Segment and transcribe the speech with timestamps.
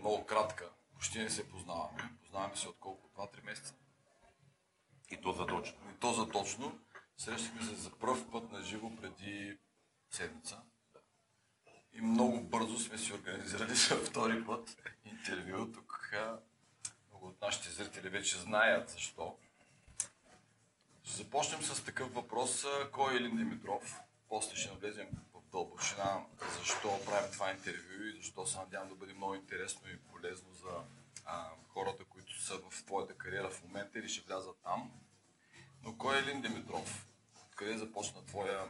[0.00, 0.70] много кратка.
[0.94, 2.10] Почти не се познаваме.
[2.22, 3.08] Познаваме се от колко?
[3.16, 3.74] 2-3 месеца.
[5.10, 5.78] И то задочно.
[5.90, 6.78] И то за точно.
[7.16, 9.58] Срещахме се за първ път на живо преди
[10.10, 10.62] седмица.
[11.92, 15.72] И много бързо сме си организирали за втори път интервю.
[15.72, 16.12] Тук
[17.10, 19.36] много от нашите зрители вече знаят защо.
[21.02, 22.66] Ще започнем с такъв въпрос.
[22.92, 24.00] Кой е Елин Димитров?
[24.28, 25.08] После ще навлезем
[25.52, 26.24] дълбочина
[26.58, 30.84] защо правим това интервю и защо се надявам да бъде много интересно и полезно за
[31.26, 34.92] а, хората, които са в твоята кариера в момента или ще влязат там.
[35.82, 37.06] Но кой е Елин Димитров?
[37.56, 38.68] Къде започна твоя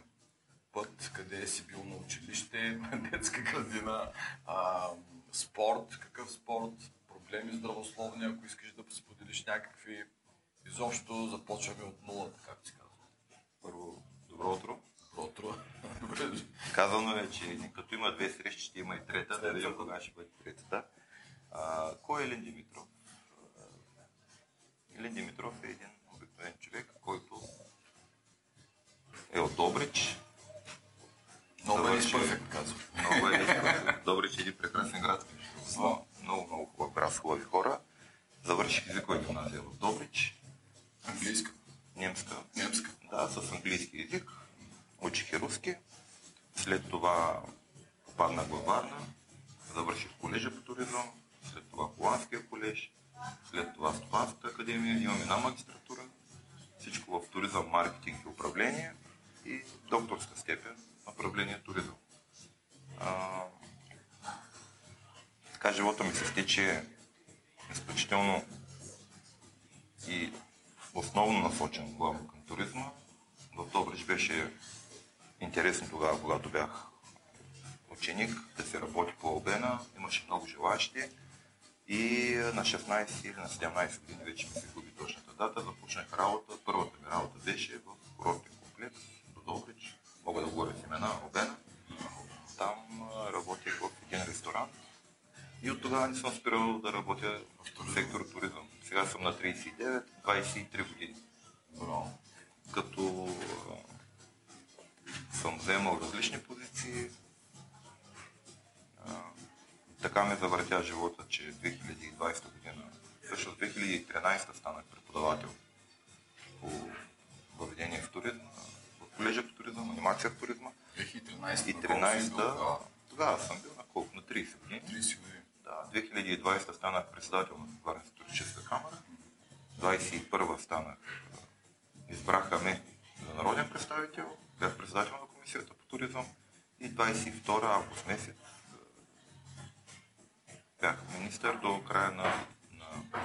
[0.72, 1.10] път?
[1.14, 4.12] Къде си бил на училище, детска градина,
[4.46, 4.88] а,
[5.32, 5.98] спорт?
[6.00, 6.92] Какъв спорт?
[7.08, 10.04] Проблеми здравословни, ако искаш да споделиш някакви
[10.66, 12.94] Изобщо започваме от нулата, както се казва.
[13.62, 14.80] Първо, добро утро.
[15.20, 15.54] Утро.
[16.74, 19.40] Казано е, че като има две срещи, ще има и трета.
[19.40, 20.84] Да видим кога ще бъде третата.
[21.50, 22.86] А, кой е Елин Димитров?
[24.98, 27.40] Елин Димитров е един обикновен човек, който
[29.32, 30.16] е от Добрич.
[31.64, 32.78] Много е перфект, казва.
[32.94, 35.26] Много е Добрич е един прекрасен град.
[35.76, 37.80] Много, много хубав град с хубави хора.
[38.44, 40.36] Завърших езиковата гимназия в Добрич.
[41.08, 41.52] Английска.
[41.96, 42.34] Немска.
[42.56, 42.90] Немска.
[43.10, 44.32] Да, с английски язик.
[45.00, 45.74] Учих и руски.
[46.56, 47.42] След това
[48.06, 49.06] попаднах във Варна.
[49.74, 51.10] Завърших колежа по туризъм.
[51.52, 52.92] След това Холандския колеж.
[53.50, 55.02] След това Стопанската академия.
[55.02, 56.02] Имам една магистратура.
[56.78, 58.92] Всичко в туризъм, маркетинг и управление.
[59.46, 60.76] И докторска степен
[61.06, 61.94] направление туризъм.
[63.00, 63.42] А,
[65.52, 65.72] така
[66.50, 68.42] живота ми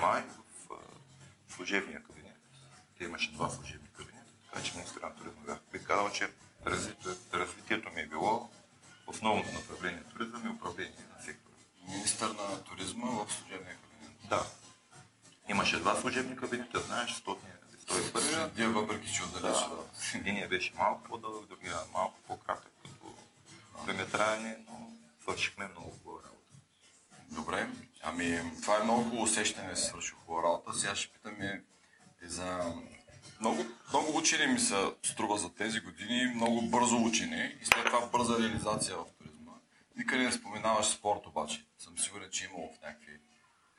[0.06, 0.24] май
[0.70, 2.38] в служебния кабинет.
[2.98, 5.60] Те имаше два служебни кабинета, така че министър на туризма бях.
[5.72, 6.30] Бих казал, че
[6.66, 8.50] развитието, развитието ми е било
[9.08, 11.56] основното направление туризъм и управление на сектора.
[11.88, 14.30] Министър на туризма в служебния кабинет.
[14.30, 14.46] Да.
[15.50, 17.38] Имаше два служебни кабинета, знаеш, 100
[17.88, 18.50] 101.
[18.50, 19.66] Дия въпреки, че отдалече.
[19.66, 23.16] Да, Единия беше малко по-дълъг, другия малко по-кратък като
[23.86, 24.92] времетраене, но
[25.22, 26.35] свършихме много работа.
[27.36, 27.70] Добре.
[28.04, 30.74] Ами, това е много хубаво усещане да се свърши хубава работа.
[30.74, 31.62] Сега ще питам и
[32.22, 32.74] за...
[33.40, 33.58] Много,
[33.90, 38.40] много учени ми се струва за тези години, много бързо учени и след това бърза
[38.40, 39.52] реализация в туризма.
[39.96, 41.66] Никъде не споменаваш спорт обаче.
[41.78, 43.20] Съм сигурен, че е имало в някакви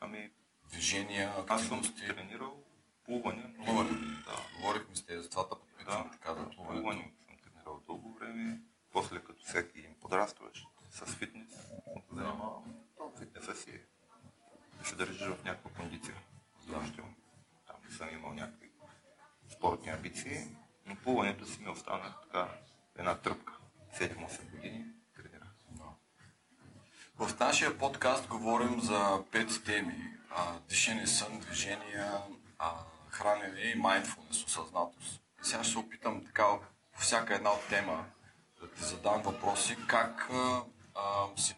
[0.00, 0.30] Ами,
[0.64, 2.06] движения, аз съм активности.
[2.06, 2.62] тренирал
[3.04, 3.54] плуване.
[3.58, 3.90] но- Плуване.
[4.24, 4.36] Да.
[4.56, 6.82] Говорихме с тези, за това да подпитам Да, така за да, плуването.
[6.82, 8.60] плуване съм тренирал дълго време.
[8.92, 11.48] После като всеки им подрастваш с фитнес,
[12.12, 12.64] занимавам.
[13.06, 13.80] То фитнеса си е
[14.78, 16.14] да се държиш в някаква кондиция.
[16.66, 17.14] Задължително.
[17.66, 18.70] Там не съм имал някакви
[19.48, 20.38] спортни амбиции,
[20.86, 22.48] но плуването си ми остана така
[22.98, 23.52] една тръпка.
[23.98, 24.84] 7-8 години
[25.16, 25.48] тренирах.
[27.18, 30.18] В нашия подкаст говорим за пет теми.
[30.30, 32.12] А, дишане, сън, движения,
[32.58, 32.72] а,
[33.08, 35.22] хранене и mindfulness, осъзнатост.
[35.42, 36.44] Сега ще се опитам така
[36.92, 38.06] по всяка една от тема
[38.60, 40.62] да ти задам въпроси, как а,
[40.94, 41.56] а, си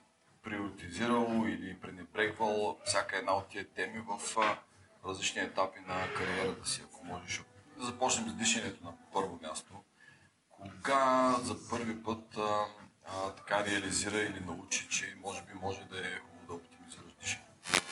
[0.48, 4.36] приоритизирал или пренебрегвал всяка една от тия теми в
[5.06, 7.42] различни етапи на кариерата си, ако можеш.
[7.76, 9.72] Да започнем с дишането на първо място.
[10.50, 12.64] Кога за първи път а,
[13.06, 17.82] а, така реализира или научи, че може би може да е хубаво да оптимизираш дишането?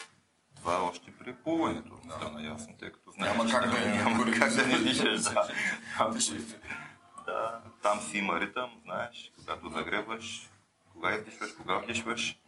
[0.57, 2.15] Това е още при плуването Да.
[2.15, 3.95] стана ясно, тъй като знаеш, Няма как да е.
[3.95, 5.23] няма как да не дишаш.
[5.23, 5.49] Да.
[7.27, 10.51] Да, там си има ритъм, знаеш, когато загребваш,
[10.93, 12.39] кога издишваш, кога вдишваш.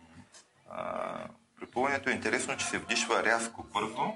[0.70, 4.14] А, при плуването е интересно, че се вдишва рязко, бързо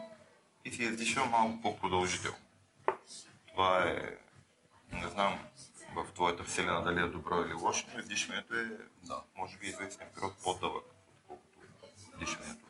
[0.65, 2.39] и се издишва малко по-продължително.
[3.49, 4.19] Това е,
[4.93, 5.39] не знам
[5.95, 8.67] в твоята вселена дали е добро или лошо, но издишването е,
[9.03, 9.23] Да.
[9.37, 10.85] може би, известен период по-дълъг,
[11.19, 11.59] отколкото
[12.19, 12.67] дишането.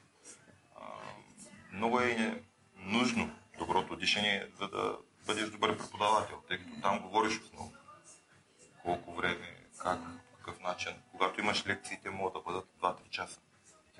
[1.72, 2.42] Много е
[2.76, 7.72] нужно доброто дишане, за да бъдеш добър преподавател, тъй като там говориш основно.
[8.82, 9.98] Колко време, как,
[10.30, 10.92] по какъв начин.
[11.10, 13.40] Когато имаш лекции, те могат да бъдат 2-3 часа.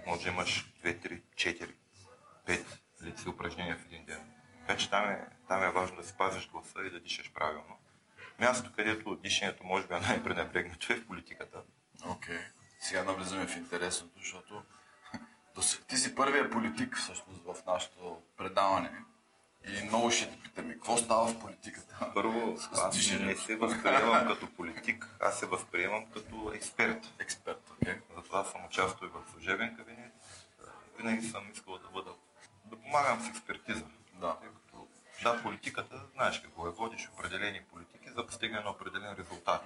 [0.06, 1.74] Може да имаш 2, 3, 4,
[2.46, 2.64] 5
[3.02, 4.32] лекции упражнения в един ден.
[4.60, 7.78] Така че там е, там е важно да спазиш гласа и да дишаш правилно.
[8.38, 11.62] Мястото, където дишането може би е най-пренебрегнато е в политиката.
[12.06, 12.40] Окей.
[12.80, 14.62] Сега навлизаме в интересното, защото
[15.88, 18.90] ти си първият политик всъщност в нашето предаване.
[19.68, 22.10] И много ще те питаме, какво става в политиката?
[22.14, 27.14] Първо, аз не се възприемам като политик, аз се възприемам като експерт.
[27.18, 27.94] Експерт, окей?
[28.16, 30.12] Затова съм участвал и в служебен кабинет.
[30.98, 32.14] Винаги съм искал да бъда,
[32.64, 33.84] да помагам с експертиза.
[34.14, 34.36] Да.
[34.40, 34.86] Тъй като,
[35.22, 39.62] да, политиката, знаеш какво е, водиш определени политики за постигане на определен резултат.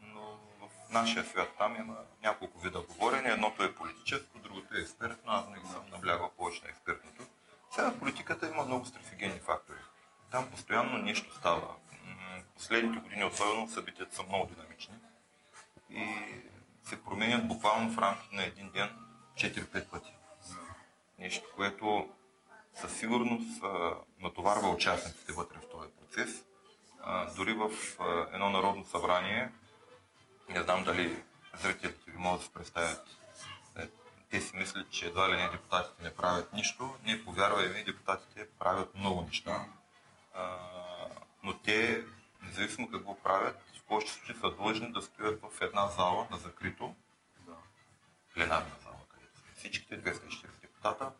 [0.00, 3.28] Но в нашия свят там има няколко вида говорене.
[3.28, 5.32] Едното е политическо, другото е експертно.
[5.32, 7.22] Аз винаги съм наблягал повече на експертното.
[7.76, 9.78] Сега в политиката има много стресогенни фактори.
[10.30, 11.74] Там постоянно нещо става.
[12.54, 14.94] Последните години особено събитията са много динамични
[15.90, 16.06] и
[16.84, 18.90] се променят буквално в рамките на един ден
[19.34, 20.16] 4-5 пъти.
[21.18, 22.08] Нещо, което
[22.74, 23.62] със сигурност
[24.20, 26.44] натоварва участниците вътре в този процес.
[27.36, 27.70] Дори в
[28.32, 29.52] едно народно събрание,
[30.48, 31.22] не знам дали
[31.62, 33.08] зрителите ви могат да се представят,
[34.30, 36.96] те си мислят, че едва ли не депутатите не правят нищо.
[37.04, 39.66] Не, повярвай ми, депутатите правят много неща.
[40.34, 40.58] А,
[41.42, 42.04] но те,
[42.42, 46.94] независимо какво правят, в повечето случаи са длъжни да стоят в една зала на закрито,
[47.40, 47.54] Да.
[48.34, 51.10] пленарна зала, където сме всичките 240 депутата,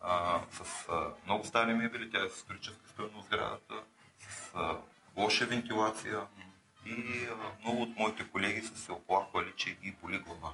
[0.00, 3.82] а, с а, много стари мебели, тя е с историческа стоеност сградата,
[4.28, 4.78] с а,
[5.16, 6.26] лоша вентилация
[6.86, 10.52] и а, много от моите колеги са се оплаквали, че ги боли глава.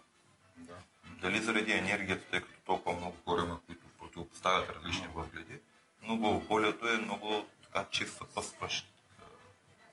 [0.62, 0.74] Да.
[1.20, 5.60] Дали заради енергията, тъй като толкова много хора има, които противопоставят различни възгледи,
[6.02, 8.86] но главоболието е много така чист съпътстващ
[9.20, 9.24] а,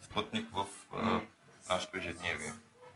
[0.05, 1.21] спътник в а,
[1.69, 2.53] нашето ежедневие.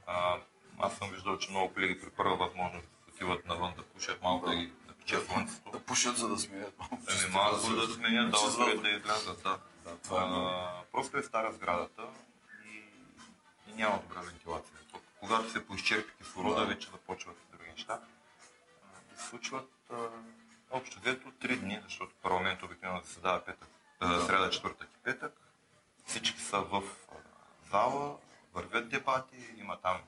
[0.08, 0.38] А,
[0.80, 4.56] аз съм виждал, че много колеги при първа възможност отиват навън да пушат малко да,
[4.56, 5.72] ги да пече слънцето.
[5.72, 6.98] Да пушат, за да смеят малко.
[7.10, 9.60] Ами малко да сменят, да Че отварят за- да излязат, да.
[9.84, 10.26] Да, това е.
[10.26, 12.04] А, просто е стара сградата
[12.66, 12.78] и,
[13.68, 14.74] и няма добра вентилация.
[14.92, 16.66] То- Когато се поизчерпи кислорода, Да.
[16.66, 17.38] вече започват
[17.74, 18.00] неща.
[19.12, 19.92] Да се случват
[20.72, 25.34] общо взето три дни, защото парламент обикновено заседава петък, а, сряда, четвъртък и петък.
[26.06, 26.84] Всички са в
[27.72, 28.18] зала,
[28.54, 30.02] вървят дебати, има там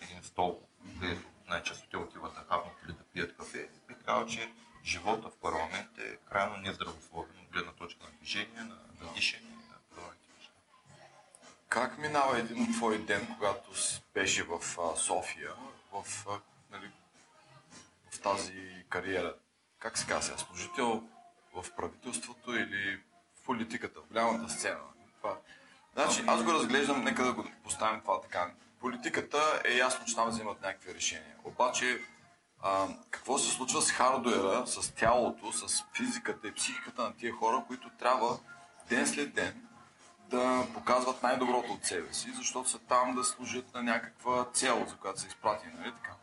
[0.00, 0.62] един стол,
[1.00, 3.68] където най-често те отиват да хапнат или да пият кафе.
[3.88, 4.52] Бих казал, че
[4.84, 9.76] живота в парламент е крайно нездравословен от гледна точка на движение, на, на дишане, на
[9.90, 10.52] подобните неща.
[11.68, 13.70] Как минава един твой ден, когато
[14.14, 14.60] беше в
[14.96, 15.54] София,
[15.92, 16.26] в,
[16.70, 16.90] нали,
[18.20, 19.34] тази кариера?
[19.78, 20.38] Как се казва?
[20.38, 21.02] Служител
[21.54, 23.00] в правителството или
[23.40, 24.80] в политиката, в голямата сцена?
[25.16, 25.36] Това...
[25.94, 28.50] Значи, аз го разглеждам, нека да го поставим това така.
[28.80, 31.36] Политиката е ясно, че там взимат някакви решения.
[31.44, 32.00] Обаче,
[32.62, 37.64] а, какво се случва с хардуера, с тялото, с физиката и психиката на тия хора,
[37.66, 38.38] които трябва
[38.88, 39.68] ден след ден
[40.30, 44.96] да показват най-доброто от себе си, защото са там да служат на някаква цел, за
[44.96, 46.14] която са изпратени, нали така?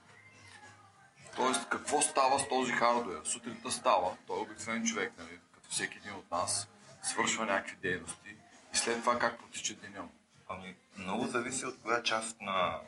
[1.35, 3.21] Тоест, какво става с този хардуер?
[3.23, 6.67] Сутринта става, той е обикновен човек, нали, като всеки един от нас,
[7.01, 8.35] свършва някакви дейности
[8.73, 10.11] и след това как протича деня му.
[10.49, 12.79] Ами, много зависи от коя част на,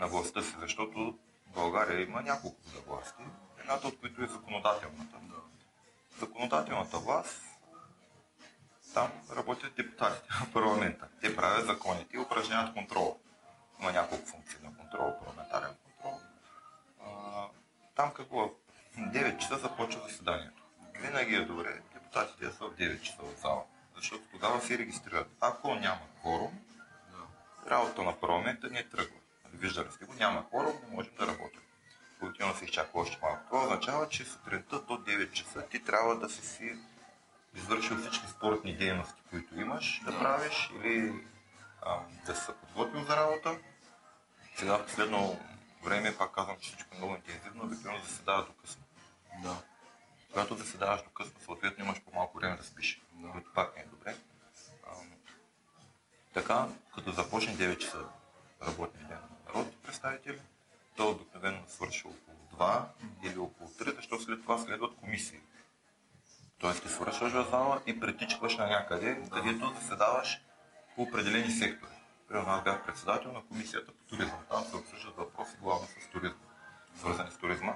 [0.00, 3.22] на властта си, защото в България има няколко вида власти,
[3.60, 5.16] едната от които е законодателната.
[6.20, 7.42] Законодателната власт,
[8.94, 11.08] там работят депутатите в парламента.
[11.20, 13.18] Те правят законите и упражняват контрол.
[13.80, 15.89] Има няколко функции на контрол, парламентарен контрол.
[18.00, 18.48] Там какво?
[18.48, 18.52] В
[18.96, 20.62] 9 часа започва заседанието.
[21.00, 23.64] Винаги е добре депутатите да са в 9 часа в зала,
[23.96, 25.28] защото тогава се регистрират.
[25.40, 26.60] Ако няма кворум,
[27.70, 29.16] работа на парламента не тръгва.
[29.54, 31.60] Виждали сте го, няма кворум, не можем да работим.
[32.22, 33.42] Обикновено се изчаква още малко.
[33.46, 36.72] Това означава, че сутринта до 9 часа ти трябва да си си
[37.54, 41.24] извършил всички спортни дейности, които имаш да правиш или
[41.82, 43.58] а, да се подготвил за работа.
[44.56, 45.38] Сега последно
[45.82, 48.82] време, пак казвам, че всичко е много интензивно, обикновено заседава до късно.
[49.42, 49.62] Да.
[50.28, 53.30] Когато заседаваш до късно, съответно имаш по-малко време да спиш, Да.
[53.30, 54.16] което пак не е добре.
[54.86, 54.90] А,
[56.34, 58.04] така, като започне 9 часа
[58.66, 60.40] работния ден на народните представители,
[60.96, 62.36] то обикновено свърши около
[62.68, 62.84] 2
[63.22, 65.40] или около 3, защото след това следват комисии.
[66.58, 70.40] Тоест ти свършваш в зала и притичкваш на някъде, където заседаваш
[70.96, 71.99] по определени сектори.
[72.34, 74.38] Аз бях председател на комисията по туризъм.
[74.50, 76.38] Там се обсъждат въпроси главно с туризма,
[76.96, 77.74] свързани с туризма.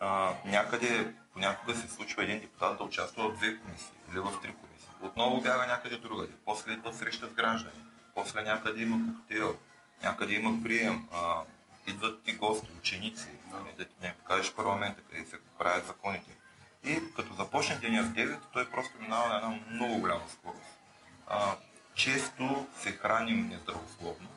[0.00, 4.54] А, някъде понякога се случва един депутат да участва в две комисии или в три
[4.54, 4.88] комисии.
[5.02, 6.32] Отново бяга някъде другаде.
[6.44, 7.84] После идва среща с граждани.
[8.14, 9.56] После някъде има коктейл.
[10.02, 11.08] Някъде има прием.
[11.12, 11.42] А,
[11.86, 16.36] идват ти гости, ученици, нали, да ти не покажеш парламента, къде се правят законите.
[16.84, 20.78] И като започне деня с 9, той просто минава на една много голяма скорост.
[21.26, 21.56] А,
[21.98, 24.28] често се храним нездравословно.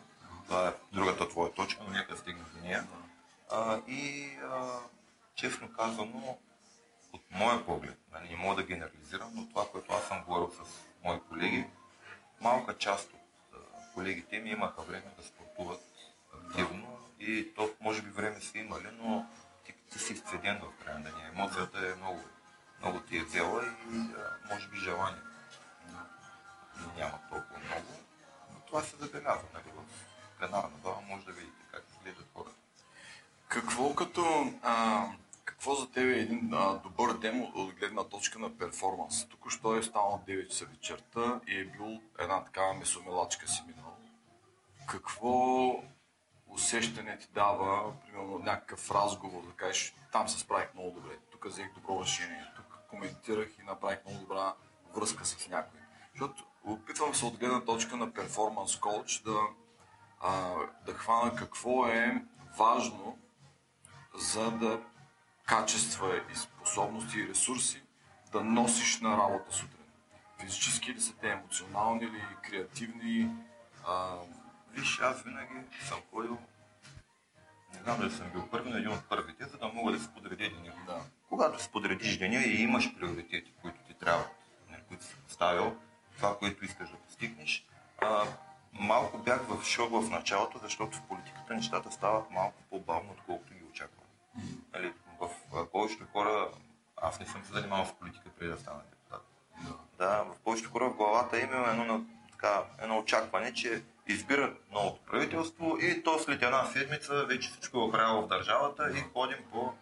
[0.45, 2.87] Това е другата твоя точка, но нека стигнем до нея.
[3.51, 4.79] А, и а,
[5.35, 6.37] честно казано,
[7.13, 10.69] от моя поглед, нали, не мога да генерализирам, но това, което аз съм говорил с
[11.03, 11.65] мои колеги,
[12.41, 15.81] малка част от колегите ми имаха време да спортуват
[16.33, 19.25] активно и то може би време са имали, но
[19.65, 21.27] ти, ти си изцеден в края на деня.
[21.33, 22.19] Емоцията е много,
[22.79, 23.95] много ти е взела и
[24.51, 25.30] може би желание
[26.97, 27.93] няма толкова много,
[28.53, 29.83] но това се забелязва нали, в
[30.39, 32.55] пленарна зала, може да видите как изглеждат хората.
[33.47, 34.53] Какво като...
[34.61, 35.05] А,
[35.45, 39.25] какво за теб е един а, добър демо от гледна точка на перформанс?
[39.29, 43.97] Тук що е станал 9 часа вечерта и е бил една такава месомелачка си минал.
[44.87, 45.75] Какво
[46.47, 51.73] усещане ти дава, примерно някакъв разговор, да кажеш, там се справих много добре, тук взех
[51.73, 54.53] добро решение, тук коментирах и направих много добра
[54.95, 55.79] връзка с някой.
[56.11, 59.39] Защото опитвам се от гледна точка на перформанс коуч да,
[60.21, 62.23] а, да хвана какво е
[62.57, 63.17] важно
[64.15, 64.81] за да
[65.45, 67.83] качества и способности и ресурси
[68.31, 69.85] да носиш на работа сутрин.
[70.39, 73.29] Физически ли са те, емоционални ли, креативни?
[73.87, 74.15] А...
[74.73, 75.53] Виж, аз винаги
[75.87, 76.37] съм ходил,
[77.73, 80.09] не знам дали съм бил първи, но един от първите, за да мога да си
[80.13, 80.73] подредя деня.
[80.85, 81.01] Да.
[81.29, 84.25] Когато си подредиш деня и имаш приоритети, които ти трябва,
[84.69, 85.77] нали, които си поставил,
[86.21, 87.65] това, което искаш да постигнеш,
[88.01, 88.23] а,
[88.73, 93.63] малко бях в шок в началото, защото в политиката нещата стават малко по-бавно, отколкото ги
[93.71, 94.05] очаквам.
[94.73, 95.29] Нали, в
[95.71, 96.47] повечето хора,
[96.97, 99.25] аз не съм се занимавал с политика преди да стана депутат.
[99.97, 104.71] Да, в повечето хора в главата им има едно, на- така, едно очакване, че избират
[104.71, 109.37] новото правителство и то след една седмица вече всичко е оправило в държавата и ходим
[109.51, 109.73] по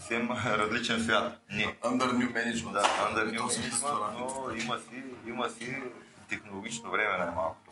[0.00, 1.40] съвсем различен свят.
[1.50, 1.76] Не.
[1.82, 2.72] Under new management.
[2.72, 5.82] Да, under new management, но има си, има си
[6.28, 7.70] технологично време най-малкото.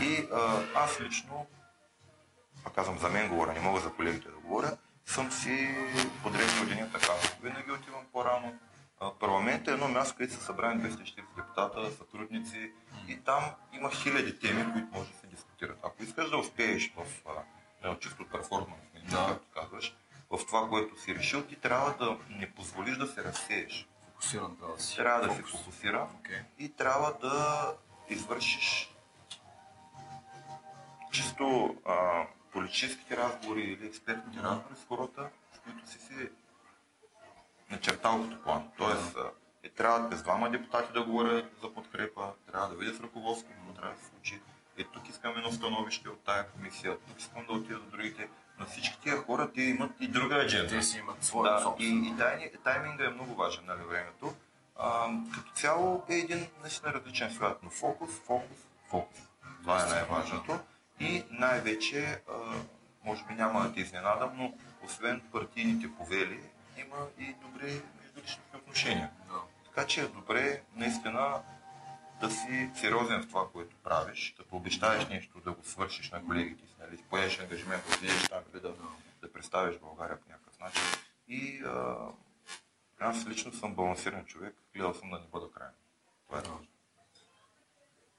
[0.00, 1.46] И а, аз лично,
[2.64, 4.76] пак казвам за мен говоря, не мога за колегите да говоря,
[5.06, 5.74] съм си
[6.22, 7.12] подредил деня така.
[7.42, 8.54] Винаги отивам по-рано.
[9.00, 12.72] А, Парламент е едно място, където са събрани 240 депутата, сътрудници
[13.08, 15.78] и там има хиляди теми, които може да се дискутират.
[15.82, 17.06] Ако искаш да успееш в
[17.82, 19.26] а, чисто перформанс, да.
[19.28, 19.96] както казваш,
[20.32, 23.88] в това, което си решил, ти трябва да не позволиш да се разсееш.
[24.06, 24.96] Фокусиран трябва да си.
[24.96, 25.60] Трябва да се Фокус.
[25.60, 26.40] фокусира Окей.
[26.58, 27.66] и трябва да
[28.08, 28.94] извършиш
[31.12, 36.28] чисто а, политическите разговори или експертните разговори с хората, с които си си
[37.70, 38.70] начертал като план.
[38.78, 39.30] Тоест, а,
[39.62, 43.72] е, трябва без двама депутати да говорят за подкрепа, трябва да видя с ръководството, какво
[43.72, 44.40] трябва да се случи.
[44.78, 48.28] Е, тук искам едно становище от тая комисия, тук искам да отида до другите.
[48.66, 50.68] Всички тия хора те имат и друга адженда.
[50.68, 52.06] Те си имат своя Да, собствена.
[52.06, 54.34] и, и тайни, тайминга е много важен, нали, времето.
[54.76, 58.58] А, като цяло е един наистина различен свят, но фокус, фокус,
[58.90, 59.18] фокус.
[59.62, 60.58] Това е най-важното.
[61.00, 62.32] И най-вече, а,
[63.04, 64.54] може би няма да те изненадам, но
[64.84, 66.40] освен партийните повели,
[66.78, 69.10] има и добри междуличностни отношения.
[69.28, 69.34] Да.
[69.64, 71.42] Така че е добре наистина
[72.20, 76.66] да си сериозен в това, което правиш, като обещаеш нещо да го свършиш на колегите
[76.66, 78.72] си, нали, поемеш ангажимент отидеш там или да,
[79.22, 80.82] да представиш България по някакъв начин.
[81.28, 82.08] И а,
[83.00, 85.74] аз лично съм балансиран човек, гледал съм да не бъда крайен.
[86.26, 86.66] Това е важно.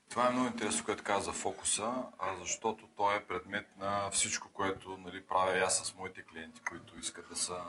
[0.10, 2.03] Това е много интересно, което каза за фокуса,
[2.39, 7.30] защото той е предмет на всичко, което нали, правя аз с моите клиенти, които искат
[7.30, 7.63] да са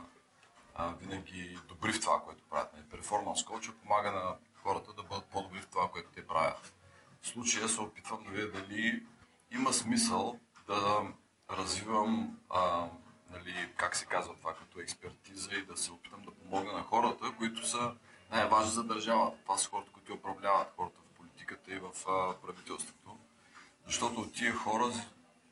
[0.74, 2.72] а, винаги добри в това, което правят.
[2.72, 6.74] Нали, перформанс коуча помага на хората да бъдат по-добри в това, което те правят.
[7.22, 9.06] В случая се опитвам да видя дали
[9.50, 11.02] има смисъл да
[11.50, 12.88] развивам, а,
[13.30, 17.34] нали, как се казва това, като експертиза и да се опитам да помогна на хората,
[17.38, 17.94] които са
[18.30, 19.36] най-важни за държавата.
[19.42, 21.90] Това са хората, които управляват, хората в политиката и в
[22.42, 23.18] правителството.
[23.86, 24.92] Защото от тия хора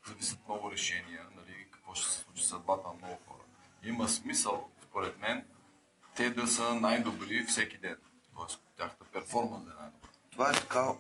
[0.07, 3.43] зависят много решения, нали, какво ще се случи съдбата на много хора.
[3.83, 5.45] Има смисъл, според мен,
[6.17, 7.97] те да са най-добри всеки ден.
[8.37, 10.09] Тоест, тяхната перформанс е най-добра.
[10.31, 10.93] Това е така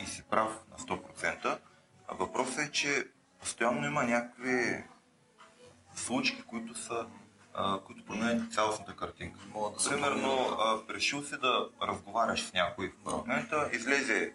[0.00, 1.58] и си прав на 100%.
[2.08, 3.06] А въпросът е, че
[3.40, 4.84] постоянно има някакви
[5.98, 7.06] случки, които са
[7.54, 9.38] а, които променят цялостната картинка.
[9.54, 14.32] Да Примерно, а, решил си да разговаряш с някой в момента, излезе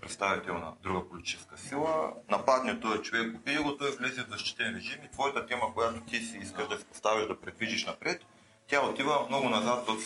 [0.00, 4.98] представител на друга политическа сила, нападне този човек, убие го, той влезе в защитен режим
[5.04, 8.22] и твоята тема, която ти си искаш да се поставиш да предвижиш напред,
[8.68, 9.96] тя отива много назад в,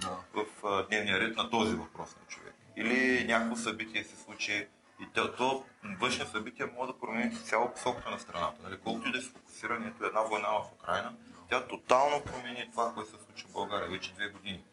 [0.00, 0.18] Да.
[0.34, 2.54] в а, дневния ред на този въпрос на човек.
[2.76, 4.66] Или някакво събитие се случи
[5.02, 5.64] и то, то
[6.00, 8.62] външни събития могат да променят цяло посоката на страната.
[8.62, 8.78] Нали?
[8.84, 11.14] Колкото и да се фокусирани, ето една война в Украина,
[11.48, 14.64] тя тотално промени това, което се случва в България вече две години.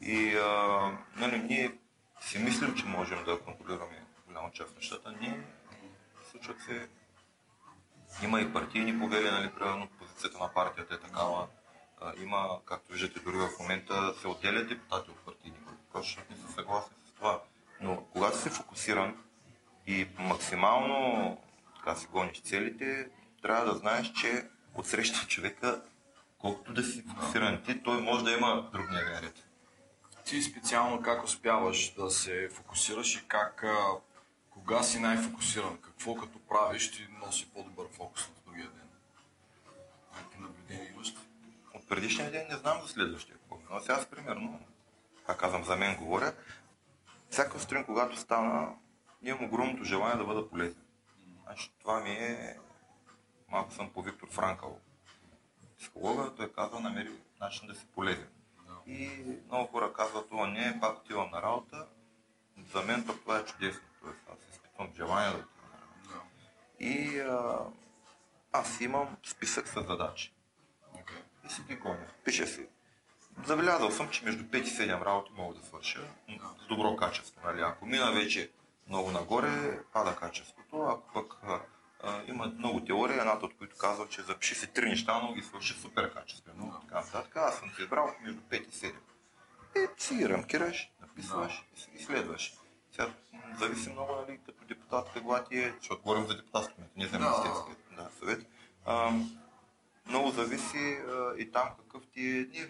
[0.00, 1.72] И а, нали, ние
[2.20, 5.14] си мислим, че можем да контролираме голяма част от нещата.
[5.20, 5.42] Ние
[6.30, 6.88] случват се
[8.22, 11.46] има и партийни повели, нали, примерно позицията на партията е такава.
[12.00, 16.36] А, има, както виждате, дори в момента се отделят депутати от партийни групи, защото не
[16.36, 17.40] са съгласни с това.
[17.80, 19.24] Но когато си фокусиран
[19.86, 21.38] и максимално
[21.76, 23.08] така си гониш целите,
[23.42, 25.82] трябва да знаеш, че отсреща човека,
[26.38, 29.44] колкото да си фокусиран ти, той може да има друг дневен ред.
[30.24, 33.76] Ти специално как успяваш да се фокусираш и как, а,
[34.50, 35.78] кога си най-фокусиран?
[35.80, 38.88] Какво като правиш ти носи по-добър фокус на другия ден?
[40.14, 41.16] Някакви наблюдения имаш ли?
[41.74, 43.58] От предишния ден не знам за следващия какво.
[43.70, 44.60] Но сега примерно,
[45.26, 46.32] пак казвам, за мен говоря,
[47.30, 48.72] всяка сутрин, когато стана,
[49.24, 50.82] имам огромното желание да бъда полезен.
[51.44, 52.58] Значи, това ми е...
[53.48, 54.80] Малко съм по Виктор Франкъл.
[55.78, 58.28] Психолога, той казва, намери начин да си полезен.
[58.86, 59.10] И
[59.46, 61.86] много хора казват, това не, пак отивам на работа.
[62.72, 63.82] За мен пък това е чудесно.
[64.02, 66.30] Тоест, аз изпитвам желание да отивам на работа.
[66.80, 67.58] И а,
[68.52, 70.32] аз имам списък с задачи.
[71.46, 72.06] И си гоня.
[72.24, 72.66] Пише си.
[73.46, 76.00] Забелязал съм, че между 5 и 7 работи мога да свърша
[76.64, 77.40] с добро качество.
[77.44, 77.60] Нали?
[77.60, 78.50] Ако мина вече
[78.88, 80.82] много нагоре, пада качеството.
[80.82, 81.60] Ако пък а,
[82.02, 85.42] а, има много теории, едната от които казва, че запиши си три неща, но ги
[85.42, 86.80] свърши супер качествено.
[86.80, 87.36] Така, нататък.
[87.36, 88.94] Аз съм си избрал между 5 и 7.
[89.76, 92.54] И си рамкираш, написваш и си ги следваш.
[92.92, 93.10] Сега
[93.58, 97.18] зависи много, нали, като депутат, каква ти е, защото говорим за депутатски кмет, не за
[97.18, 97.18] Да.
[97.18, 98.46] министерски да, съвет.
[98.84, 99.12] А,
[100.06, 102.60] много зависи а, и там какъв ти е.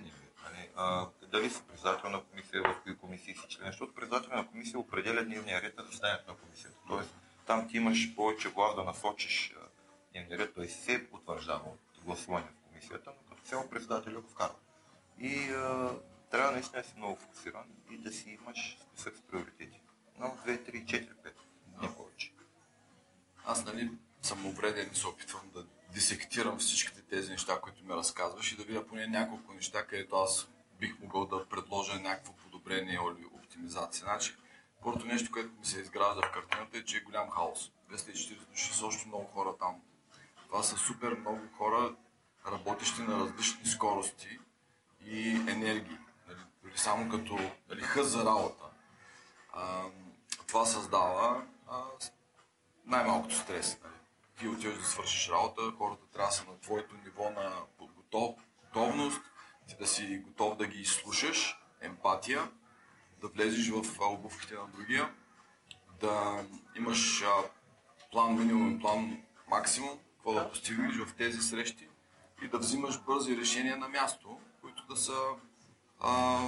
[0.44, 0.68] Нали?
[0.76, 4.78] А, дали си председател на комисия, в кои комисии си член, защото председател на комисия
[4.78, 6.76] определя дневния ред на заседанието на комисията.
[6.88, 7.14] Тоест,
[7.46, 9.54] там ти имаш повече глас да насочиш
[10.12, 14.54] дневния ред, той се потвърждава от гласуване в комисията, но като цяло председателя го вкарва.
[15.18, 15.90] И а,
[16.30, 19.80] трябва наистина да си много фокусиран и да си имаш списък с приоритети.
[20.18, 21.32] Но 2, 3, 4, 5,
[21.82, 22.32] не повече.
[23.44, 23.90] Аз нали
[24.22, 28.64] съм увреден и се опитвам да дисектирам всичките тези неща, които ми разказваш и да
[28.64, 30.48] видя поне няколко неща, където аз
[30.80, 34.04] бих могъл да предложа някакво подобрение или оптимизация.
[34.04, 34.36] Значи,
[34.82, 37.70] първото нещо, което ми се изгражда в картината е, че е голям хаос.
[37.90, 39.80] 240 души са още много хора там.
[40.46, 41.94] Това са супер много хора,
[42.46, 44.38] работещи на различни скорости
[45.06, 45.98] и енергии.
[46.28, 48.64] Нали, само като нали, хъз за работа.
[49.52, 49.82] А,
[50.46, 51.82] това създава а,
[52.84, 53.78] най-малкото стрес.
[53.82, 53.94] Нали.
[54.38, 59.20] Ти отиваш да свършиш работа, хората трябва да са на твоето ниво на подготов, готовност,
[59.68, 62.50] ти да си готов да ги изслушаш, емпатия,
[63.20, 65.14] да влезеш в обувките на другия,
[66.00, 66.44] да
[66.76, 67.30] имаш а,
[68.12, 71.88] план минимум, план максимум, какво да постигнеш в тези срещи
[72.42, 75.18] и да взимаш бързи решения на място, които да са
[76.00, 76.40] а,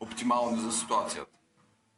[0.00, 1.30] оптимални за ситуацията.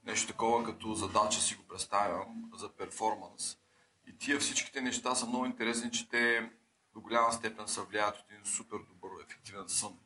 [0.05, 3.59] Нещо такова като задача си го представям за перформанс.
[4.07, 6.51] И тия всичките неща са много интересни, че те
[6.95, 9.99] до голяма степен се влияят от един супер добър, ефективен сън.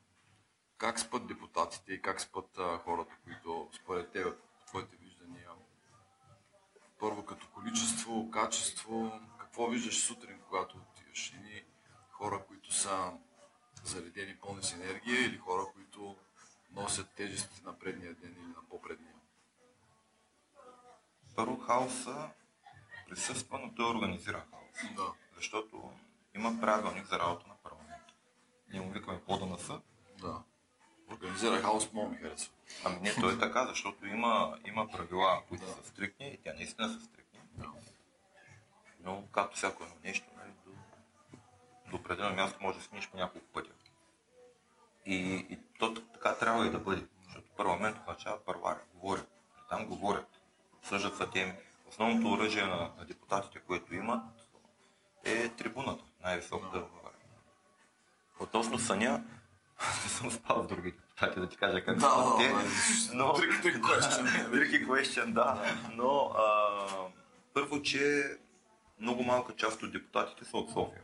[0.81, 5.51] Как спят депутатите и как спят а, хората, които според по твоите виждания,
[6.99, 11.33] първо като количество, качество, какво виждаш сутрин, когато отиваш?
[11.33, 11.65] Едни
[12.11, 13.13] хора, които са
[13.85, 16.17] заредени пълни с енергия или хора, които
[16.71, 19.15] носят тежести на предния ден или на по-предния?
[21.37, 22.31] Първо хаоса
[23.09, 24.95] присъства, но той организира хаос.
[24.97, 25.13] Да.
[25.37, 25.93] Защото
[26.35, 28.15] има правилник за работа на парламента.
[28.69, 29.81] Ние му викаме ПОДНС.
[30.21, 30.21] Да.
[30.21, 30.50] Организира хаос,
[31.93, 32.53] много ми харесва.
[32.85, 36.89] Ами не, то е така, защото има, има правила, които са стрикни и тя наистина
[36.89, 37.41] са стрикни.
[37.55, 37.67] Да.
[39.01, 40.73] Но както всяко едно нещо, нали, до,
[41.91, 43.71] до определено място може да смениш по няколко пъти.
[45.07, 47.07] И, и то така трябва и да бъде.
[47.25, 48.89] Защото парламент означава парламент.
[48.95, 49.29] Говорят.
[49.69, 50.41] Там говорят.
[50.83, 51.53] Съждат са теми.
[51.89, 54.23] Основното оръжие на, на депутатите, което имат,
[55.25, 56.05] е трибуната.
[56.23, 57.21] Най-високата България.
[58.41, 59.25] Относно съня,
[60.05, 62.53] не съм спал с други депутати, да ти кажа как да, те.
[63.15, 63.25] Но...
[63.25, 64.51] Tricky question.
[64.51, 65.77] Tricky question, да.
[65.93, 66.87] Но а,
[67.55, 68.25] първо, че
[69.01, 71.03] много малка част от депутатите са от София.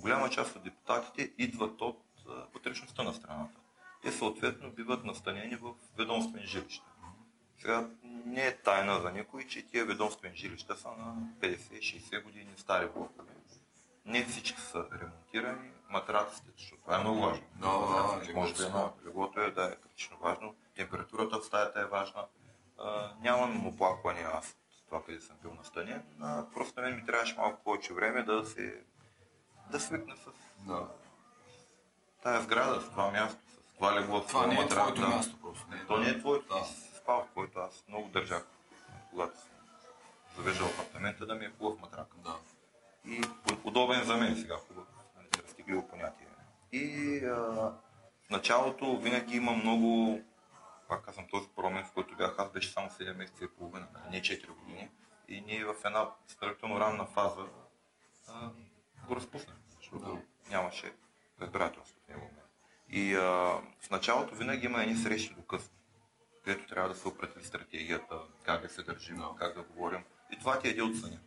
[0.00, 2.02] голяма част от депутатите идват от
[2.54, 3.60] вътрешността на страната.
[4.02, 6.84] Те съответно биват настанени в ведомствени жилища.
[7.58, 12.88] Сега не е тайна за никой, че тия ведомствени жилища са на 50-60 години стари
[12.94, 13.32] блокове.
[14.08, 17.44] Не всички са ремонтирани, матраците, защото това е много важно.
[17.54, 21.84] Да, Значи, може би едно леглото е да е критично важно, температурата в стаята е
[21.84, 22.24] важна.
[22.78, 26.02] А, нямам оплаквания аз от това, къде съм бил настанен.
[26.20, 28.80] А, просто на мен ми трябваше малко повече време да се
[29.70, 30.26] да свикна с
[30.66, 30.88] Да.
[32.22, 33.40] тая сграда, с това място,
[33.70, 35.08] с това легло, с Това не е твоето да.
[35.08, 35.66] място просто.
[35.70, 36.64] Не е То не е твоето, Да.
[36.98, 38.46] спал, в който аз много държах,
[39.10, 39.48] когато съм
[40.36, 42.06] завеждал апартамента, да ми е хубав матрак.
[42.16, 42.36] Да.
[43.08, 43.20] И
[43.64, 46.26] удобен за мен сега, хубав, нали, разтегливо понятие.
[46.72, 47.36] И а,
[48.26, 50.20] в началото винаги има много,
[50.88, 54.10] пак казвам, този парламент, в който бях аз, беше само 7 месеца и половина, нали,
[54.10, 54.90] не 4 години.
[55.28, 57.46] И ние в една сравнително ранна фаза
[58.28, 58.50] а,
[59.08, 60.92] го разпуснахме, защото нямаше
[61.40, 62.48] разбирателство в него момент.
[62.88, 63.22] И а,
[63.80, 65.74] в началото винаги има едни срещи до късно,
[66.44, 69.30] където трябва да се определи стратегията, как да се държим, Да.
[69.38, 70.04] как да говорим.
[70.30, 71.18] И това ти е от съня.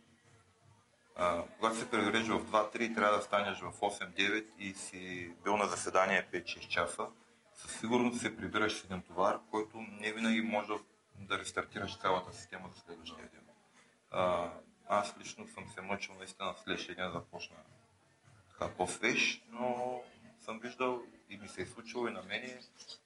[1.24, 5.66] А, когато се преведеш в 2-3, трябва да станеш в 8-9 и си бил на
[5.66, 7.06] заседание 5-6 часа.
[7.54, 10.78] Със сигурност се прибираш с един товар, който не винаги може да,
[11.16, 13.44] да рестартираш цялата система за следващия ден.
[14.10, 14.50] А,
[14.88, 17.56] аз лично съм се мъчил наистина следващия ден започна
[18.50, 20.00] така по-свеж, но
[20.44, 22.60] съм виждал и ми се е случило и на мене,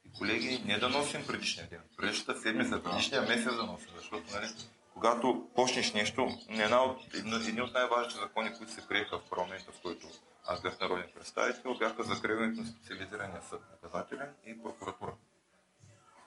[0.05, 4.49] и колеги, не да носим предишния ден, предишната седмица, предишния месец да носим, защото нали,
[4.97, 9.81] когато почнеш нещо, една от, едни от най-важните закони, които се приеха в парламента, в
[9.83, 10.07] който
[10.47, 15.13] аз бях народен представител, бяха закриването на специализирания съд, наказателен и прокуратура.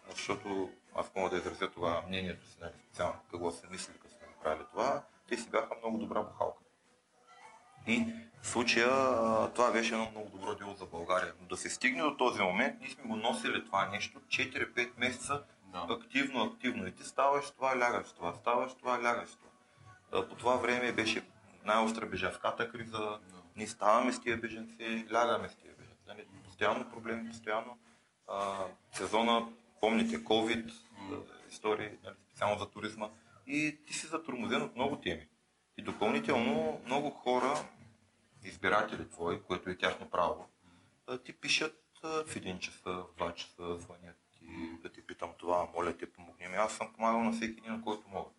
[0.09, 4.27] Защото аз мога да изразя това мнението си, нали, специално какво се мисли, като сме
[4.27, 6.63] направили това, те си бяха много добра бухалка.
[7.87, 8.05] И
[8.41, 8.89] в случая
[9.53, 11.33] това беше едно много добро дело за България.
[11.41, 15.43] Но да се стигне до този момент, ние сме го носили това нещо 4-5 месеца
[15.71, 15.87] Да.
[15.89, 16.87] активно, активно.
[16.87, 19.49] И ти ставаш това, лягаш това, ставаш това, лягаш това.
[20.11, 21.23] А, По това време беше
[21.65, 23.19] най-остра бежанската криза.
[23.55, 26.03] Ние ставаме с тия беженци, лягаме с тия беженци.
[26.07, 27.77] Нали, Постоянно проблеми, постоянно.
[28.27, 29.47] А, сезона,
[29.81, 30.71] помните, COVID,
[31.49, 33.09] истории, нали, специално за туризма.
[33.47, 35.27] И ти си затормозен от много теми.
[35.77, 37.53] И допълнително много хора,
[38.43, 40.49] избиратели твои, което е тяхно право,
[41.25, 44.17] ти пишат в един часа, в два часа, звънят
[44.83, 46.55] да ти питам това, моля те, помогни ми.
[46.55, 48.29] Аз съм помагал на всеки един, на който мога.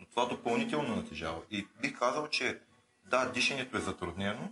[0.00, 1.42] Но това допълнително натежава.
[1.50, 2.60] И бих казал, че
[3.04, 4.50] да, дишането е затруднено,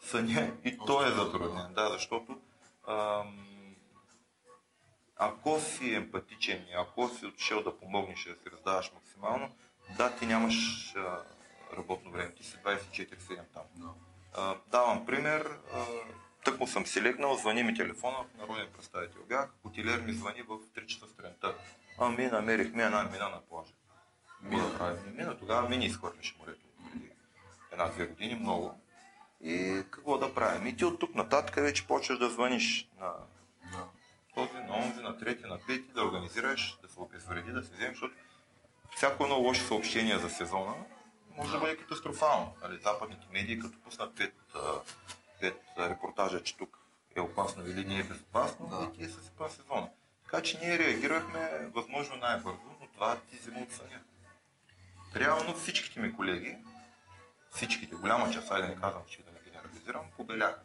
[0.00, 1.74] съня и то е затруднен.
[1.74, 2.40] Да, защото
[2.88, 3.46] ам,
[5.16, 9.54] ако си емпатичен и ако си отишъл да помогнеш и да си раздаваш максимално,
[9.96, 11.24] да, ти нямаш а,
[11.76, 13.62] работно време, ти си 24-7 там.
[13.74, 13.88] Да.
[14.34, 15.84] А, давам пример, а,
[16.44, 20.48] тък му съм си легнал, звъни ми телефона, народен представител бях, хотелиер ми звъни в
[20.48, 21.54] 3 часа сутринта.
[21.98, 23.72] Ами намерихме една мина на плажа.
[24.42, 27.10] Мина правим мина, тогава мини изхвърляше морето преди
[27.72, 28.80] една-две години, много.
[29.40, 30.66] И какво да правим?
[30.66, 33.12] И ти от тук нататък вече почваш да звъниш на
[33.72, 33.84] Да.
[34.34, 37.90] този, на онзи, на трети, на пети, да организираш, да се обезвреди, да се вземеш,
[37.90, 38.14] защото
[38.96, 40.74] всяко едно лошо съобщение за сезона
[41.36, 42.54] може да бъде катастрофално.
[42.62, 44.34] Нали, западните медии, като пуснат пет,
[45.42, 46.78] пет а, репортажа, че тук
[47.16, 48.90] е опасно или не е безопасно, Да.
[48.94, 49.88] и тие са си по сезона.
[50.24, 54.00] Така че ние реагирахме възможно най-бързо, но това ти взема от съня.
[55.16, 56.58] Реално всичките ми колеги,
[57.50, 60.60] всичките, голяма част, айде не казвам, че да не генерализирам, побеляха.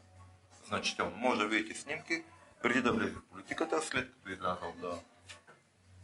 [0.67, 1.17] Значително.
[1.17, 2.23] Може да видите снимки
[2.61, 4.99] преди да влезе в политиката, след като е излязал Да.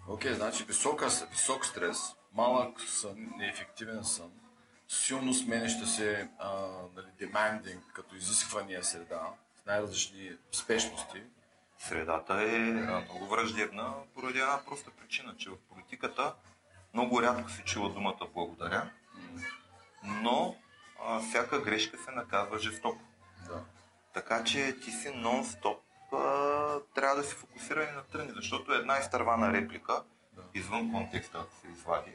[0.08, 1.98] Окей, значи висока, висок стрес,
[2.34, 4.32] малък сън, неефективен сън,
[4.88, 6.50] силно сменеща се а,
[6.96, 9.22] нали, demanding като изисквания среда,
[9.64, 11.24] с най-различни спешности.
[11.80, 16.34] Средата е много враждебна поради една проста причина, че в политиката
[16.94, 18.90] много рядко се чува думата благодаря,
[20.04, 20.56] но
[21.06, 23.02] а, всяка грешка се наказва жестоко.
[23.48, 23.64] Да.
[24.14, 25.78] Така че ти си нон-стоп
[26.14, 30.42] а, трябва да си фокусиран на тръни, защото една изтървана реплика, Да.
[30.54, 32.12] извън контекста, се извади,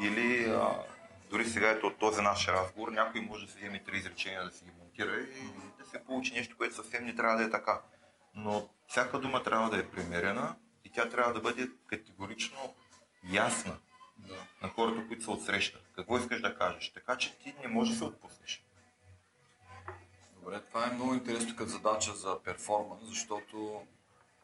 [0.00, 0.84] или а,
[1.32, 4.50] дори сега ето от този наш разговор, някой може да си вземе три изречения да
[4.50, 7.80] си ги монтира и да се получи нещо, което съвсем не трябва да е така.
[8.34, 12.74] Но всяка дума трябва да е примерена и тя трябва да бъде категорично
[13.24, 13.76] ясна
[14.16, 14.34] Да.
[14.62, 15.82] на хората, които се отсрещат.
[15.96, 16.92] Какво искаш да кажеш?
[16.92, 18.64] Така че ти не можеш да се отпуснеш.
[20.36, 23.82] Добре, това е много интересно като задача за перформанс, защото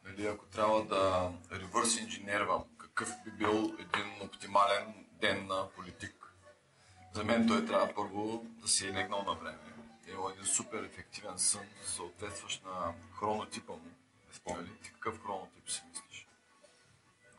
[0.04, 6.17] нали, ако трябва да ревърс инженервам какъв би бил един оптимален ден на политик,
[7.18, 9.58] за мен той трябва първо да си е легнал на време
[10.08, 13.90] е един супер ефективен сън, съответстващ на хронотипа му.
[14.32, 14.64] Спомням.
[14.64, 14.76] Нали?
[14.82, 16.26] Ти какъв хронотип си мислиш?